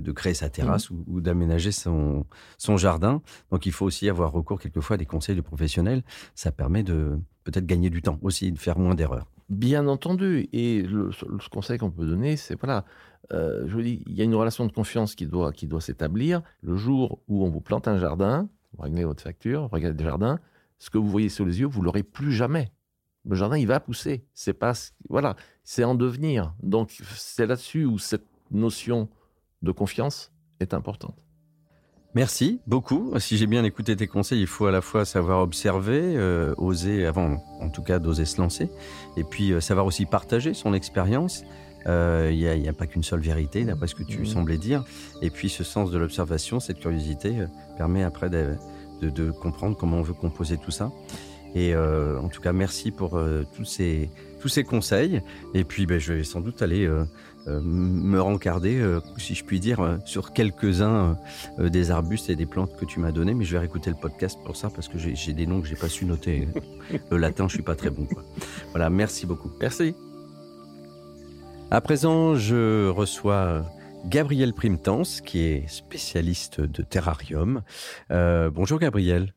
de 0.00 0.12
créer 0.12 0.34
sa 0.34 0.50
terrasse 0.50 0.90
ou, 0.90 1.20
d'aménager 1.22 1.72
son, 1.72 2.26
son 2.58 2.76
jardin. 2.76 3.22
Donc 3.50 3.64
il 3.64 3.72
faut 3.72 3.86
aussi 3.86 4.10
avoir 4.10 4.30
recours 4.32 4.60
quelquefois 4.60 4.94
à 4.94 4.98
des 4.98 5.06
conseils 5.06 5.36
de 5.36 5.40
professionnels. 5.40 6.02
Ça 6.34 6.52
permet 6.52 6.82
de 6.82 7.18
peut-être 7.44 7.66
gagner 7.66 7.88
du 7.88 8.02
temps 8.02 8.18
aussi, 8.20 8.52
de 8.52 8.58
faire 8.58 8.78
moins 8.78 8.94
d'erreurs. 8.94 9.31
Bien 9.48 9.86
entendu. 9.86 10.48
Et 10.52 10.82
le, 10.82 11.10
conseil 11.50 11.78
qu'on 11.78 11.90
peut 11.90 12.06
donner, 12.06 12.36
c'est 12.36 12.58
voilà, 12.58 12.84
euh, 13.32 13.64
je 13.66 13.74
vous 13.74 13.82
dis, 13.82 14.02
il 14.06 14.14
y 14.14 14.20
a 14.20 14.24
une 14.24 14.34
relation 14.34 14.66
de 14.66 14.72
confiance 14.72 15.14
qui 15.14 15.26
doit, 15.26 15.52
qui 15.52 15.66
doit 15.66 15.80
s'établir. 15.80 16.42
Le 16.62 16.76
jour 16.76 17.20
où 17.28 17.44
on 17.44 17.50
vous 17.50 17.60
plante 17.60 17.88
un 17.88 17.98
jardin, 17.98 18.48
vous 18.74 18.82
réglez 18.82 19.04
votre 19.04 19.22
facture, 19.22 19.62
vous 19.62 19.74
regardez 19.74 20.02
le 20.02 20.08
jardin, 20.08 20.38
ce 20.78 20.90
que 20.90 20.98
vous 20.98 21.08
voyez 21.08 21.28
sous 21.28 21.44
les 21.44 21.60
yeux, 21.60 21.66
vous 21.66 21.82
l'aurez 21.82 22.02
plus 22.02 22.32
jamais. 22.32 22.72
Le 23.24 23.36
jardin, 23.36 23.56
il 23.56 23.66
va 23.66 23.78
pousser. 23.78 24.24
C'est 24.34 24.52
pas, 24.52 24.72
voilà, 25.08 25.36
c'est 25.62 25.84
en 25.84 25.94
devenir. 25.94 26.54
Donc, 26.62 26.90
c'est 27.14 27.46
là-dessus 27.46 27.84
où 27.84 27.98
cette 27.98 28.26
notion 28.50 29.08
de 29.62 29.70
confiance 29.70 30.32
est 30.60 30.74
importante. 30.74 31.16
Merci 32.14 32.60
beaucoup. 32.66 33.10
Si 33.18 33.38
j'ai 33.38 33.46
bien 33.46 33.64
écouté 33.64 33.96
tes 33.96 34.06
conseils, 34.06 34.40
il 34.40 34.46
faut 34.46 34.66
à 34.66 34.70
la 34.70 34.82
fois 34.82 35.06
savoir 35.06 35.40
observer, 35.40 35.98
euh, 36.02 36.54
oser, 36.58 37.06
avant 37.06 37.42
en 37.58 37.70
tout 37.70 37.82
cas 37.82 37.98
d'oser 37.98 38.26
se 38.26 38.38
lancer, 38.38 38.68
et 39.16 39.24
puis 39.24 39.52
euh, 39.52 39.62
savoir 39.62 39.86
aussi 39.86 40.04
partager 40.04 40.52
son 40.52 40.74
expérience. 40.74 41.42
Euh, 41.86 42.30
il 42.30 42.38
n'y 42.38 42.68
a, 42.68 42.72
pas 42.74 42.86
qu'une 42.86 43.02
seule 43.02 43.20
vérité, 43.20 43.64
d'après 43.64 43.86
ce 43.86 43.94
que 43.94 44.02
tu 44.02 44.20
mmh. 44.20 44.26
semblais 44.26 44.58
dire. 44.58 44.84
Et 45.22 45.30
puis 45.30 45.48
ce 45.48 45.64
sens 45.64 45.90
de 45.90 45.96
l'observation, 45.96 46.60
cette 46.60 46.80
curiosité, 46.80 47.34
permet 47.78 48.02
après 48.02 48.28
de, 48.28 48.56
de, 49.00 49.30
comprendre 49.30 49.76
comment 49.76 49.96
on 49.96 50.02
veut 50.02 50.12
composer 50.12 50.58
tout 50.58 50.70
ça. 50.70 50.92
Et 51.54 51.74
en 51.76 52.28
tout 52.28 52.40
cas, 52.40 52.52
merci 52.52 52.92
pour 52.92 53.20
tous, 53.56 53.64
ces, 53.64 54.08
tous 54.42 54.48
ces 54.48 54.64
conseils. 54.64 55.22
Et 55.54 55.64
puis, 55.64 55.86
ben, 55.86 55.98
je 55.98 56.12
vais 56.12 56.24
sans 56.24 56.40
doute 56.40 56.60
aller 56.62 56.84
euh, 56.84 57.04
me 57.46 58.20
rencarder, 58.20 58.78
euh, 58.78 59.00
si 59.18 59.34
je 59.34 59.44
puis 59.44 59.60
dire, 59.60 59.80
euh, 59.80 59.96
sur 60.04 60.32
quelques-uns 60.32 61.16
des 61.58 61.90
arbustes 61.90 62.30
et 62.30 62.36
des 62.36 62.46
plantes 62.46 62.76
que 62.76 62.84
tu 62.84 63.00
m'as 63.00 63.12
donné. 63.12 63.34
Mais 63.34 63.44
je 63.44 63.52
vais 63.52 63.58
réécouter 63.58 63.90
le 63.90 63.96
podcast 63.96 64.38
pour 64.44 64.56
ça 64.56 64.70
parce 64.70 64.88
que 64.88 64.98
j'ai 64.98 65.32
des 65.32 65.46
noms 65.46 65.60
que 65.60 65.66
j'ai 65.66 65.76
pas 65.76 65.88
su 65.88 66.04
noter. 66.04 66.48
le 67.10 67.16
latin, 67.16 67.48
je 67.48 67.54
suis 67.54 67.62
pas 67.62 67.74
très 67.74 67.90
bon. 67.90 68.06
Voilà, 68.70 68.90
merci 68.90 69.26
beaucoup. 69.26 69.50
Merci. 69.60 69.94
À 71.70 71.80
présent, 71.80 72.34
je 72.34 72.88
reçois 72.88 73.62
Gabriel 74.04 74.52
Primtens, 74.52 75.20
qui 75.24 75.40
est 75.40 75.68
spécialiste 75.68 76.60
de 76.60 76.82
terrarium. 76.82 77.62
bonjour 78.10 78.78
Gabriel. 78.78 79.34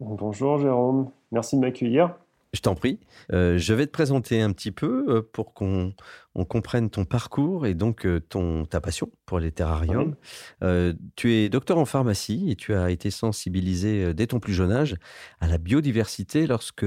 Bonjour 0.00 0.58
Jérôme, 0.58 1.10
merci 1.32 1.56
de 1.56 1.60
m'accueillir. 1.60 2.14
Je 2.52 2.60
t'en 2.60 2.74
prie. 2.74 2.98
je 3.30 3.72
vais 3.72 3.86
te 3.86 3.92
présenter 3.92 4.42
un 4.42 4.52
petit 4.52 4.72
peu 4.72 5.22
pour 5.32 5.54
qu'on 5.54 5.92
on 6.36 6.44
comprenne 6.44 6.90
ton 6.90 7.06
parcours 7.06 7.66
et 7.66 7.74
donc 7.74 8.04
euh, 8.04 8.20
ton, 8.20 8.66
ta 8.66 8.80
passion 8.80 9.10
pour 9.24 9.40
les 9.40 9.50
terrariums. 9.50 10.16
Euh, 10.62 10.92
tu 11.16 11.32
es 11.32 11.48
docteur 11.48 11.78
en 11.78 11.86
pharmacie 11.86 12.50
et 12.50 12.56
tu 12.56 12.74
as 12.74 12.90
été 12.90 13.10
sensibilisé 13.10 14.04
euh, 14.04 14.12
dès 14.12 14.26
ton 14.26 14.38
plus 14.38 14.52
jeune 14.52 14.70
âge 14.70 14.96
à 15.40 15.48
la 15.48 15.56
biodiversité 15.56 16.46
lorsque 16.46 16.84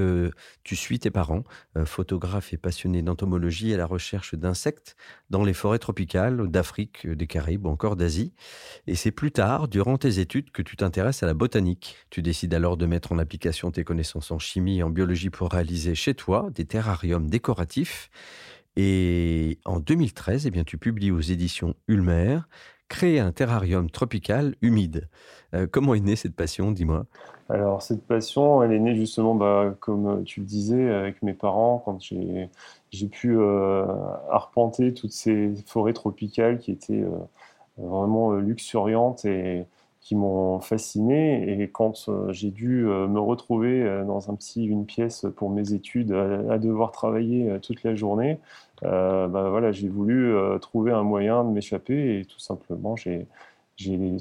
tu 0.64 0.76
suis 0.76 1.00
tes 1.00 1.10
parents, 1.10 1.44
photographes 1.86 2.54
et 2.54 2.58
passionnés 2.58 3.02
d'entomologie 3.02 3.72
et 3.72 3.74
à 3.74 3.78
la 3.78 3.88
recherche 3.88 4.36
d'insectes 4.36 4.96
dans 5.32 5.44
les 5.44 5.54
forêts 5.54 5.80
tropicales 5.80 6.48
d'Afrique, 6.50 7.08
des 7.08 7.26
Caraïbes 7.26 7.66
ou 7.66 7.70
encore 7.70 7.96
d'Asie. 7.96 8.34
Et 8.86 8.96
c'est 8.96 9.12
plus 9.12 9.32
tard, 9.32 9.68
durant 9.68 9.98
tes 9.98 10.20
études, 10.20 10.52
que 10.52 10.62
tu 10.62 10.76
t'intéresses 10.76 11.24
à 11.24 11.26
la 11.26 11.34
botanique. 11.34 11.96
Tu 12.10 12.22
décides 12.22 12.54
alors 12.54 12.78
de 12.78 12.86
mettre 12.86 13.12
en 13.12 13.18
application 13.18 13.72
tes 13.72 13.84
connaissances 13.84 14.32
en 14.32 14.40
chimie 14.40 14.80
et 14.80 14.84
en 14.84 14.90
biologie 14.90 15.30
pour 15.30 15.50
réaliser 15.50 15.96
chez 15.96 16.14
toi 16.14 16.50
des 16.54 16.66
terrariums 16.66 17.30
décoratifs 17.30 18.10
et 18.82 19.60
en 19.65 19.82
2013, 19.82 20.48
eh 20.48 20.52
bien, 20.52 20.63
tu 20.63 20.78
publies 20.78 21.12
aux 21.12 21.20
éditions 21.20 21.76
Ulmer 21.89 22.39
Créer 22.88 23.20
un 23.20 23.34
terrarium 23.34 23.89
tropical 23.92 24.56
humide. 24.62 25.10
Euh, 25.54 25.68
comment 25.70 25.96
est 25.96 26.00
née 26.00 26.15
cette 26.15 26.36
passion, 26.36 26.72
dis-moi? 26.72 27.06
Alors, 27.50 27.82
cette 27.82 28.08
passion, 28.08 28.63
elle 28.63 28.72
est 28.72 28.80
née 28.80 28.96
justement, 28.96 29.36
bah, 29.36 29.76
comme 29.82 30.24
tu 30.24 30.39
le 30.39 30.46
disais, 30.46 30.89
avec 30.89 31.22
mes 31.22 31.34
parents, 31.34 31.84
quand 31.84 32.00
j'ai 32.02 33.08
pu 33.10 33.38
euh, 33.38 33.86
arpenter 34.32 34.94
toutes 34.94 35.12
ces 35.12 35.54
forêts 35.68 35.94
tropicales 35.94 36.58
qui 36.58 36.72
étaient 36.72 37.04
euh, 37.04 37.18
vraiment 37.78 38.32
luxuriantes 38.36 39.26
et 39.26 39.65
qui 40.00 40.15
m'ont 40.15 40.62
fasciné. 40.62 41.62
Et 41.62 41.70
quand 41.70 42.10
j'ai 42.30 42.50
dû 42.50 42.86
me 42.86 43.20
retrouver 43.20 44.04
dans 44.08 44.32
un 44.32 44.36
petit, 44.36 44.65
une 44.65 44.86
pièce 44.86 45.26
pour 45.36 45.50
mes 45.50 45.74
études, 45.74 46.13
à, 46.13 46.58
devoir 46.58 46.92
travailler 46.92 47.60
toute 47.62 47.84
la 47.84 47.96
journée, 47.96 48.39
bah, 48.82 49.50
voilà, 49.50 49.72
j'ai 49.72 49.89
voulu 49.89 50.34
trouver 50.62 50.92
un 50.92 51.04
moyen 51.04 51.44
de 51.44 51.50
m'échapper 51.50 52.20
et 52.20 52.26
tout 52.26 52.39
simplement 52.39 52.96
j'ai 52.96 53.28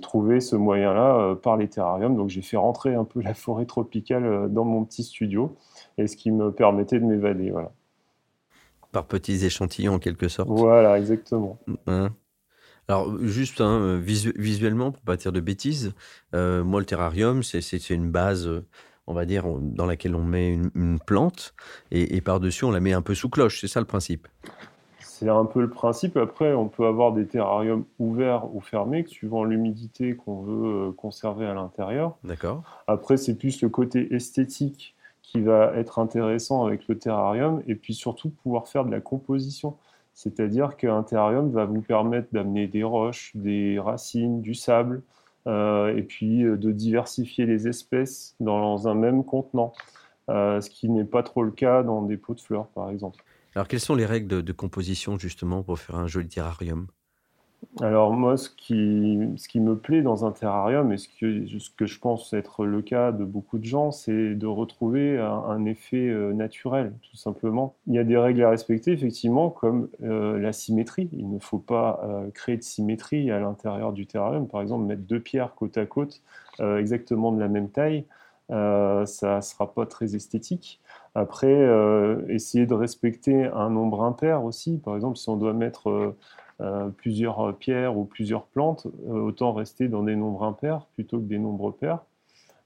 trouvé 0.00 0.40
ce 0.40 0.56
moyen-là 0.56 1.36
par 1.36 1.56
les 1.56 1.68
terrariums. 1.68 2.16
Donc 2.16 2.28
j'ai 2.28 2.42
fait 2.42 2.56
rentrer 2.56 2.94
un 2.94 3.04
peu 3.04 3.20
la 3.20 3.34
forêt 3.34 3.66
tropicale 3.66 4.48
dans 4.52 4.64
mon 4.64 4.84
petit 4.84 5.04
studio, 5.04 5.56
et 5.96 6.06
ce 6.06 6.16
qui 6.16 6.30
me 6.30 6.52
permettait 6.52 7.00
de 7.00 7.04
m'évader. 7.04 7.50
Voilà. 7.50 7.72
Par 8.92 9.04
petits 9.04 9.44
échantillons 9.44 9.94
en 9.94 9.98
quelque 9.98 10.28
sorte. 10.28 10.48
Voilà, 10.48 10.98
exactement. 10.98 11.58
Hein 11.86 12.10
alors, 12.88 13.18
juste 13.20 13.60
hein, 13.60 14.00
visuellement, 14.02 14.92
pour 14.92 15.02
pas 15.02 15.16
dire 15.16 15.30
de 15.30 15.40
bêtises, 15.40 15.92
euh, 16.34 16.64
moi, 16.64 16.80
le 16.80 16.86
terrarium, 16.86 17.42
c'est 17.42 17.90
une 17.90 18.10
base, 18.10 18.50
on 19.08 19.14
va 19.14 19.24
dire, 19.24 19.44
dans 19.48 19.86
laquelle 19.86 20.14
on 20.14 20.22
met 20.22 20.58
une, 20.74 20.98
plante 21.00 21.54
et, 21.90 22.20
par-dessus, 22.20 22.66
on 22.66 22.70
la 22.70 22.80
met 22.80 22.92
un 22.92 23.00
peu 23.00 23.14
sous 23.14 23.30
cloche. 23.30 23.60
C'est 23.60 23.66
ça 23.66 23.80
le 23.80 23.86
principe? 23.86 24.28
C'est 25.00 25.30
un 25.30 25.46
peu 25.46 25.62
le 25.62 25.70
principe. 25.70 26.18
Après, 26.18 26.52
on 26.52 26.68
peut 26.68 26.86
avoir 26.86 27.12
des 27.12 27.26
terrariums 27.26 27.84
ouverts 27.98 28.54
ou 28.54 28.60
fermés, 28.60 29.04
suivant 29.08 29.44
l'humidité 29.44 30.14
qu'on 30.14 30.42
veut 30.42 30.88
euh, 30.88 30.92
conserver 30.92 31.46
à 31.46 31.54
l'intérieur. 31.54 32.18
D'accord. 32.22 32.62
Après, 32.86 33.16
c'est 33.16 33.34
plus 33.34 33.62
le 33.62 33.70
côté 33.70 34.14
esthétique 34.14 34.94
qui 35.22 35.40
va 35.40 35.72
être 35.74 35.98
intéressant 35.98 36.66
avec 36.66 36.86
le 36.86 36.98
terrarium 36.98 37.62
et 37.66 37.74
puis 37.74 37.94
surtout 37.94 38.28
pouvoir 38.28 38.68
faire 38.68 38.84
de 38.84 38.90
la 38.90 39.00
composition. 39.00 39.76
C'est-à-dire 40.12 40.76
qu'un 40.76 41.02
terrarium 41.02 41.50
va 41.50 41.64
vous 41.64 41.80
permettre 41.80 42.28
d'amener 42.32 42.66
des 42.66 42.82
roches, 42.82 43.32
des 43.34 43.78
racines, 43.78 44.42
du 44.42 44.54
sable, 44.54 45.02
et 45.48 46.02
puis 46.02 46.44
euh, 46.44 46.56
de 46.56 46.72
diversifier 46.72 47.46
les 47.46 47.68
espèces 47.68 48.36
dans 48.40 48.86
un 48.88 48.94
même 48.94 49.24
contenant, 49.24 49.72
euh, 50.28 50.60
ce 50.60 50.68
qui 50.68 50.88
n'est 50.88 51.04
pas 51.04 51.22
trop 51.22 51.42
le 51.42 51.50
cas 51.50 51.82
dans 51.82 52.02
des 52.02 52.16
pots 52.16 52.34
de 52.34 52.40
fleurs, 52.40 52.68
par 52.68 52.90
exemple. 52.90 53.24
Alors, 53.54 53.66
quelles 53.66 53.80
sont 53.80 53.94
les 53.94 54.06
règles 54.06 54.42
de 54.42 54.52
composition 54.52 55.18
justement 55.18 55.62
pour 55.62 55.78
faire 55.78 55.96
un 55.96 56.06
joli 56.06 56.28
terrarium? 56.28 56.86
Alors 57.80 58.12
moi, 58.12 58.36
ce 58.36 58.48
qui, 58.50 59.60
me 59.60 59.76
plaît 59.76 60.02
dans 60.02 60.24
un 60.24 60.32
terrarium, 60.32 60.92
et 60.92 60.96
ce 60.96 61.08
que, 61.08 61.86
je 61.86 61.98
pense 61.98 62.32
être 62.32 62.64
le 62.64 62.82
cas 62.82 63.12
de 63.12 63.24
beaucoup 63.24 63.58
de 63.58 63.64
gens, 63.64 63.92
c'est 63.92 64.34
de 64.34 64.46
retrouver 64.46 65.18
un, 65.18 65.64
effet 65.64 66.08
euh, 66.08 66.32
naturel, 66.32 66.92
tout 67.02 67.16
simplement. 67.16 67.76
Il 67.86 67.94
y 67.94 67.98
a 67.98 68.04
des 68.04 68.16
règles 68.16 68.42
à 68.42 68.50
respecter, 68.50 68.92
effectivement, 68.92 69.50
comme 69.50 69.88
euh, 70.02 70.38
la 70.38 70.52
symétrie. 70.52 71.08
Il 71.12 71.30
ne 71.30 71.38
faut 71.38 71.58
pas 71.58 72.00
euh, 72.04 72.30
créer 72.30 72.56
de 72.56 72.62
symétrie 72.62 73.30
à 73.30 73.38
l'intérieur 73.38 73.92
du 73.92 74.06
terrarium. 74.06 74.48
Par 74.48 74.60
exemple, 74.60 74.84
mettre 74.84 75.02
deux 75.02 75.20
pierres 75.20 75.54
côte 75.54 75.78
à 75.78 75.86
côte, 75.86 76.22
exactement 76.60 77.30
de 77.30 77.38
la 77.38 77.46
même 77.46 77.70
taille, 77.70 78.04
ça 78.48 79.36
ne 79.36 79.40
sera 79.40 79.72
pas 79.72 79.86
très 79.86 80.16
esthétique. 80.16 80.80
Après, 81.14 81.68
essayer 82.28 82.66
de 82.66 82.74
respecter 82.74 83.44
un 83.44 83.70
nombre 83.70 84.02
impair 84.02 84.42
aussi. 84.44 84.78
Par 84.78 84.96
exemple, 84.96 85.16
si 85.16 85.28
on 85.28 85.36
doit 85.36 85.52
mettre 85.52 86.14
plusieurs 86.96 87.56
pierres 87.56 87.96
ou 87.96 88.04
plusieurs 88.04 88.44
plantes, 88.44 88.86
euh, 89.08 89.20
autant 89.20 89.52
rester 89.52 89.88
dans 89.88 90.02
des 90.02 90.16
nombres 90.16 90.42
impairs 90.42 90.86
plutôt 90.94 91.18
que 91.18 91.24
des 91.24 91.38
nombres 91.38 91.70
pairs. 91.70 92.04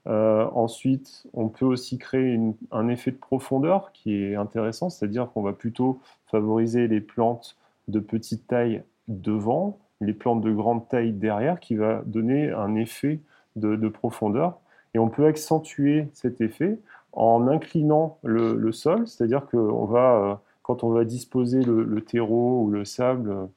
ensuite, 0.05 1.27
on 1.33 1.47
peut 1.47 1.65
aussi 1.65 1.97
créer 1.97 2.39
un 2.71 2.87
effet 2.89 3.11
de 3.11 3.17
profondeur 3.17 3.91
qui 3.93 4.15
est 4.15 4.35
intéressant, 4.35 4.89
c'est-à-dire 4.89 5.31
qu'on 5.31 5.43
va 5.43 5.53
plutôt 5.53 5.99
favoriser 6.25 6.87
les 6.87 7.01
plantes 7.01 7.55
de 7.87 7.99
petite 7.99 8.47
taille 8.47 8.83
devant, 9.07 9.79
les 10.01 10.13
plantes 10.13 10.41
de 10.41 10.51
grande 10.51 10.87
taille 10.87 11.13
derrière, 11.13 11.59
qui 11.59 11.75
va 11.75 12.01
donner 12.05 12.51
un 12.51 12.75
effet 12.75 13.19
de, 13.55 13.89
profondeur. 13.89 14.59
Et 14.93 14.99
on 14.99 15.09
peut 15.09 15.25
accentuer 15.25 16.07
cet 16.13 16.41
effet 16.41 16.79
en 17.13 17.47
inclinant 17.47 18.17
le, 18.23 18.71
sol, 18.71 19.07
c'est-à-dire 19.07 19.45
que 19.47 19.57
va, 19.57 20.15
euh, 20.15 20.35
quand 20.63 20.83
on 20.83 20.89
va 20.89 21.05
disposer 21.05 21.61
le, 21.61 22.01
terreau 22.01 22.63
ou 22.63 22.71
le 22.71 22.85
sable, 22.85 23.49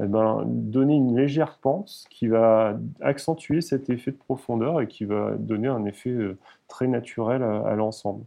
eh 0.00 0.06
ben, 0.06 0.44
donner 0.46 0.94
une 0.94 1.16
légère 1.16 1.58
pente 1.58 2.04
qui 2.10 2.28
va 2.28 2.78
accentuer 3.00 3.60
cet 3.60 3.90
effet 3.90 4.12
de 4.12 4.16
profondeur 4.16 4.80
et 4.80 4.86
qui 4.86 5.04
va 5.04 5.36
donner 5.38 5.68
un 5.68 5.84
effet 5.84 6.10
euh, 6.10 6.38
très 6.68 6.86
naturel 6.86 7.42
à 7.42 7.74
l'ensemble 7.74 8.24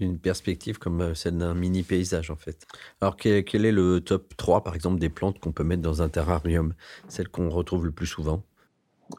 une 0.00 0.18
perspective 0.18 0.78
comme 0.78 1.00
euh, 1.00 1.14
celle 1.14 1.38
d'un 1.38 1.54
mini 1.54 1.82
paysage 1.82 2.30
en 2.30 2.36
fait. 2.36 2.66
Alors 3.00 3.16
quel, 3.16 3.64
est 3.64 3.72
le 3.72 4.00
top 4.00 4.36
3 4.36 4.64
par 4.64 4.74
exemple 4.74 4.98
des 4.98 5.08
plantes 5.08 5.38
qu'on 5.38 5.52
peut 5.52 5.64
mettre 5.64 5.82
dans 5.82 6.02
un 6.02 6.08
terrarium, 6.08 6.74
celles 7.08 7.28
qu'on 7.28 7.48
retrouve 7.48 7.84
le 7.84 7.92
plus 7.92 8.06
souvent? 8.06 8.42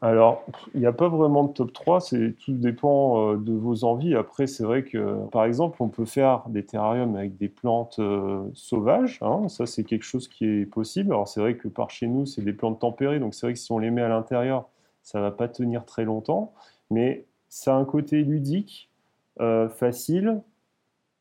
Alors, 0.02 0.44
il 0.74 0.80
n'y 0.80 0.88
a 0.88 0.94
pas 0.94 1.10
vraiment 1.10 1.44
de 1.44 1.54
top 1.54 1.72
3, 1.72 2.00
tout 2.02 2.54
dépend 2.54 3.34
euh, 3.34 3.38
de 3.38 3.54
vos 3.54 3.84
envies. 3.84 4.16
Après, 4.16 4.48
c'est 4.48 4.64
vrai 4.64 4.84
que, 4.84 5.28
par 5.30 5.46
exemple, 5.46 5.82
on 5.82 5.90
peut 5.90 6.06
faire 6.06 6.44
des 6.50 6.66
terrariums 6.66 7.16
avec 7.16 7.38
des 7.38 7.50
plantes 7.50 8.00
euh, 8.00 8.44
sauvages. 8.54 9.20
Hein. 9.22 9.48
ça, 9.48 9.66
c'est 9.66 9.84
quelque 9.84 10.04
chose 10.04 10.28
qui 10.28 10.46
est 10.46 10.66
possible. 10.66 11.12
Alors, 11.12 11.28
c'est 11.28 11.40
vrai 11.40 11.56
que 11.56 11.68
par 11.68 11.92
chez 11.92 12.08
nous, 12.08 12.26
c'est 12.26 12.42
des 12.42 12.54
plantes 12.54 12.80
tempérées. 12.80 13.20
Donc, 13.20 13.36
c'est 13.36 13.46
vrai 13.46 13.54
que 13.54 13.60
si 13.60 13.72
on 13.72 13.80
les 13.80 13.92
met 13.92 14.02
à 14.02 14.10
l'intérieur, 14.10 14.68
ça 15.04 15.20
ne 15.20 15.24
va 15.24 15.32
pas 15.32 15.48
tenir 15.48 15.86
très 15.86 16.04
longtemps. 16.04 16.54
Mais 16.90 17.26
ça 17.48 17.76
a 17.76 17.78
un 17.78 17.86
côté 17.86 18.24
ludique, 18.24 18.90
facile, 19.38 20.42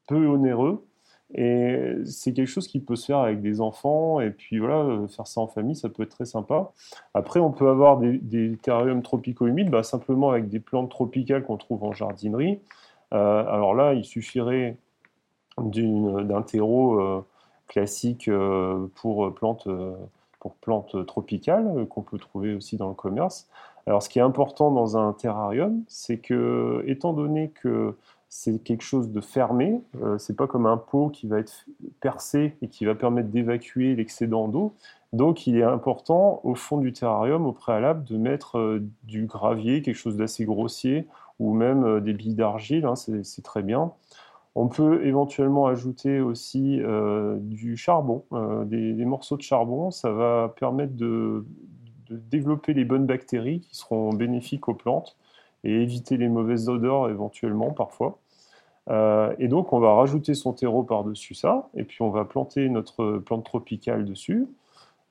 peu 0.06 0.26
onéreux. 0.26 0.86
Et 1.34 1.96
c'est 2.04 2.32
quelque 2.32 2.48
chose 2.48 2.68
qui 2.68 2.78
peut 2.78 2.94
se 2.94 3.06
faire 3.06 3.18
avec 3.18 3.40
des 3.42 3.60
enfants, 3.60 4.20
et 4.20 4.30
puis 4.30 4.58
voilà, 4.60 4.76
euh, 4.76 5.08
faire 5.08 5.26
ça 5.26 5.40
en 5.40 5.48
famille, 5.48 5.74
ça 5.74 5.88
peut 5.88 6.04
être 6.04 6.10
très 6.10 6.26
sympa. 6.26 6.70
Après, 7.12 7.40
on 7.40 7.50
peut 7.50 7.68
avoir 7.68 7.98
des, 7.98 8.56
terrariums 8.62 9.02
tropicaux-humides, 9.02 9.68
bah, 9.70 9.82
simplement 9.82 10.30
avec 10.30 10.48
des 10.48 10.60
plantes 10.60 10.90
tropicales 10.90 11.44
qu'on 11.44 11.56
trouve 11.56 11.82
en 11.82 11.92
jardinerie. 11.92 12.60
Euh, 13.12 13.44
alors 13.46 13.74
là, 13.74 13.94
il 13.94 14.04
suffirait 14.04 14.76
d'un 15.58 16.42
terreau 16.42 17.00
euh, 17.00 17.24
classique 17.66 18.30
pour, 18.94 19.34
plantes, 19.34 19.68
pour 20.38 20.54
plantes 20.54 21.04
tropicales, 21.06 21.86
qu'on 21.88 22.02
peut 22.02 22.18
trouver 22.18 22.54
aussi 22.54 22.76
dans 22.76 22.88
le 22.88 22.94
commerce. 22.94 23.48
Alors, 23.86 24.02
ce 24.02 24.08
qui 24.08 24.18
est 24.18 24.22
important 24.22 24.70
dans 24.70 24.96
un 24.96 25.12
terrarium, 25.12 25.82
c'est 25.88 26.18
que, 26.18 26.84
étant 26.86 27.12
donné 27.12 27.50
que 27.50 27.96
c'est 28.36 28.58
quelque 28.64 28.82
chose 28.82 29.12
de 29.12 29.20
fermé. 29.20 29.80
Euh, 30.02 30.18
c'est 30.18 30.34
pas 30.34 30.48
comme 30.48 30.66
un 30.66 30.76
pot 30.76 31.08
qui 31.08 31.28
va 31.28 31.38
être 31.38 31.66
percé 32.00 32.56
et 32.62 32.68
qui 32.68 32.84
va 32.84 32.96
permettre 32.96 33.28
d'évacuer 33.28 33.94
l'excédent 33.94 34.48
d'eau. 34.48 34.74
Donc, 35.12 35.46
il 35.46 35.56
est 35.56 35.62
important 35.62 36.40
au 36.42 36.56
fond 36.56 36.78
du 36.78 36.92
terrarium, 36.92 37.46
au 37.46 37.52
préalable, 37.52 38.02
de 38.02 38.16
mettre 38.18 38.58
euh, 38.58 38.84
du 39.04 39.26
gravier, 39.26 39.82
quelque 39.82 39.94
chose 39.94 40.16
d'assez 40.16 40.44
grossier, 40.46 41.06
ou 41.38 41.54
même 41.54 41.84
euh, 41.84 42.00
des 42.00 42.12
billes 42.12 42.34
d'argile. 42.34 42.86
Hein, 42.86 42.96
c'est 42.96 43.42
très 43.42 43.62
bien. 43.62 43.92
On 44.56 44.66
peut 44.66 45.06
éventuellement 45.06 45.68
ajouter 45.68 46.20
aussi 46.20 46.80
du 47.40 47.76
charbon, 47.76 48.24
des, 48.66 49.04
morceaux 49.04 49.36
de 49.36 49.42
charbon. 49.42 49.90
Ça 49.90 50.12
va 50.12 50.54
permettre 50.56 50.94
de, 50.94 51.44
de 52.08 52.16
développer 52.16 52.72
les 52.72 52.84
bonnes 52.84 53.06
bactéries 53.06 53.60
qui 53.60 53.76
seront 53.76 54.12
bénéfiques 54.12 54.68
aux 54.68 54.74
plantes 54.74 55.16
et 55.64 55.82
éviter 55.82 56.16
les 56.16 56.28
mauvaises 56.28 56.68
odeurs 56.68 57.10
éventuellement 57.10 57.72
parfois. 57.72 58.20
Euh, 58.90 59.34
et 59.38 59.48
donc, 59.48 59.72
on 59.72 59.80
va 59.80 59.94
rajouter 59.94 60.34
son 60.34 60.52
terreau 60.52 60.82
par-dessus 60.82 61.34
ça, 61.34 61.68
et 61.74 61.84
puis 61.84 62.02
on 62.02 62.10
va 62.10 62.24
planter 62.24 62.68
notre 62.68 63.18
plante 63.18 63.44
tropicale 63.44 64.04
dessus. 64.04 64.46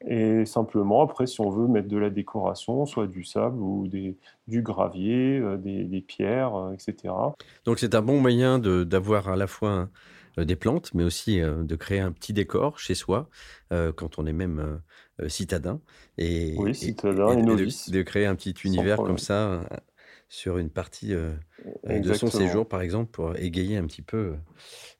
Et 0.06 0.46
simplement, 0.46 1.02
après, 1.02 1.28
si 1.28 1.40
on 1.40 1.50
veut 1.50 1.68
mettre 1.68 1.88
de 1.88 1.98
la 1.98 2.10
décoration, 2.10 2.86
soit 2.86 3.08
du 3.08 3.24
sable 3.24 3.62
ou 3.62 3.88
des, 3.88 4.18
du 4.48 4.62
gravier, 4.62 5.40
euh, 5.40 5.56
des, 5.58 6.02
pierres, 6.02 6.56
euh, 6.56 6.74
etc. 6.74 7.14
Donc, 7.66 7.80
c'est 7.80 7.96
un 7.96 8.02
bon 8.02 8.20
moyen 8.20 8.60
d'avoir 8.60 9.30
à 9.30 9.38
la 9.38 9.48
fois 9.48 9.90
des 10.38 10.56
plantes, 10.56 10.94
mais 10.94 11.04
aussi 11.04 11.40
de 11.40 11.76
créer 11.76 12.00
un 12.00 12.12
petit 12.12 12.34
décor 12.34 12.80
chez 12.80 12.96
soi, 12.96 13.30
quand 13.70 14.18
on 14.18 14.26
est 14.26 14.34
même 14.34 14.82
citadin. 15.28 15.80
Et, 16.18 16.56
oui, 16.58 16.74
citadin 16.74 17.38
et, 17.38 17.40
et, 17.40 17.92
de, 17.92 18.02
créer 18.02 18.26
un 18.26 18.34
petit 18.34 18.56
univers 18.66 18.98
comme 18.98 19.20
ça, 19.20 19.62
sur 20.34 20.58
une 20.58 20.72
partie 20.72 21.14
euh, 21.14 21.30
euh, 21.88 22.00
de 22.00 22.12
son 22.16 22.26
séjour, 22.26 22.68
par 22.68 22.82
exemple, 22.82 23.12
pour 23.12 23.36
égayer 23.36 23.78
un 23.78 23.86
petit 23.86 24.02
peu. 24.02 24.18
Euh, 24.18 24.36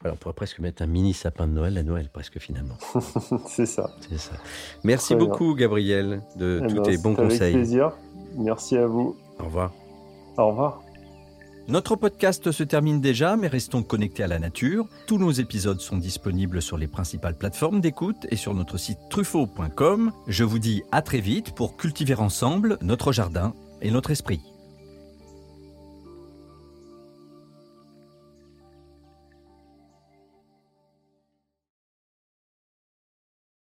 alors, 0.04 0.14
on 0.14 0.18
pourrait 0.18 0.36
presque 0.36 0.60
mettre 0.60 0.84
un 0.84 0.86
mini 0.86 1.12
sapin 1.16 1.48
de 1.48 1.54
Noël 1.54 1.76
à 1.80 1.82
Noël, 1.82 2.12
presque 2.14 2.38
finalement. 2.38 2.78
c'est 3.48 3.66
ça. 3.66 3.90
ça. 4.16 4.34
Merci 4.84 5.16
beaucoup, 5.16 5.56
Gabriel, 5.56 6.22
de 6.36 6.62
eh 6.64 6.68
tous 6.68 6.76
ben, 6.76 6.84
tes 6.84 6.98
bons 7.00 7.16
conseils. 7.16 7.42
Avec 7.42 7.56
plaisir. 7.56 7.94
Merci 8.38 8.78
à 8.78 8.86
vous. 8.86 9.18
Au 9.40 9.46
revoir. 9.46 9.74
Au 10.38 10.50
revoir. 10.50 10.84
Notre 11.68 11.96
podcast 11.96 12.52
se 12.52 12.64
termine 12.64 13.02
déjà, 13.02 13.36
mais 13.36 13.48
restons 13.48 13.82
connectés 13.82 14.22
à 14.22 14.28
la 14.28 14.38
nature. 14.38 14.88
Tous 15.08 15.18
nos 15.18 15.32
épisodes 15.32 15.80
sont 15.80 15.98
disponibles 15.98 16.62
sur 16.62 16.78
les 16.78 16.88
principales 16.88 17.40
plateformes 17.40 17.82
d'écoute 17.82 18.28
et 18.30 18.36
sur 18.36 18.54
notre 18.54 18.78
site 18.78 19.00
truffaut.com. 19.10 20.12
Je 20.28 20.44
vous 20.44 20.60
dis 20.60 20.84
à 20.92 21.02
très 21.02 21.22
vite 21.22 21.56
pour 21.56 21.76
cultiver 21.76 22.14
ensemble 22.14 22.78
notre 22.82 23.12
jardin 23.12 23.56
et 23.82 23.90
notre 23.90 24.12
esprit. 24.12 24.53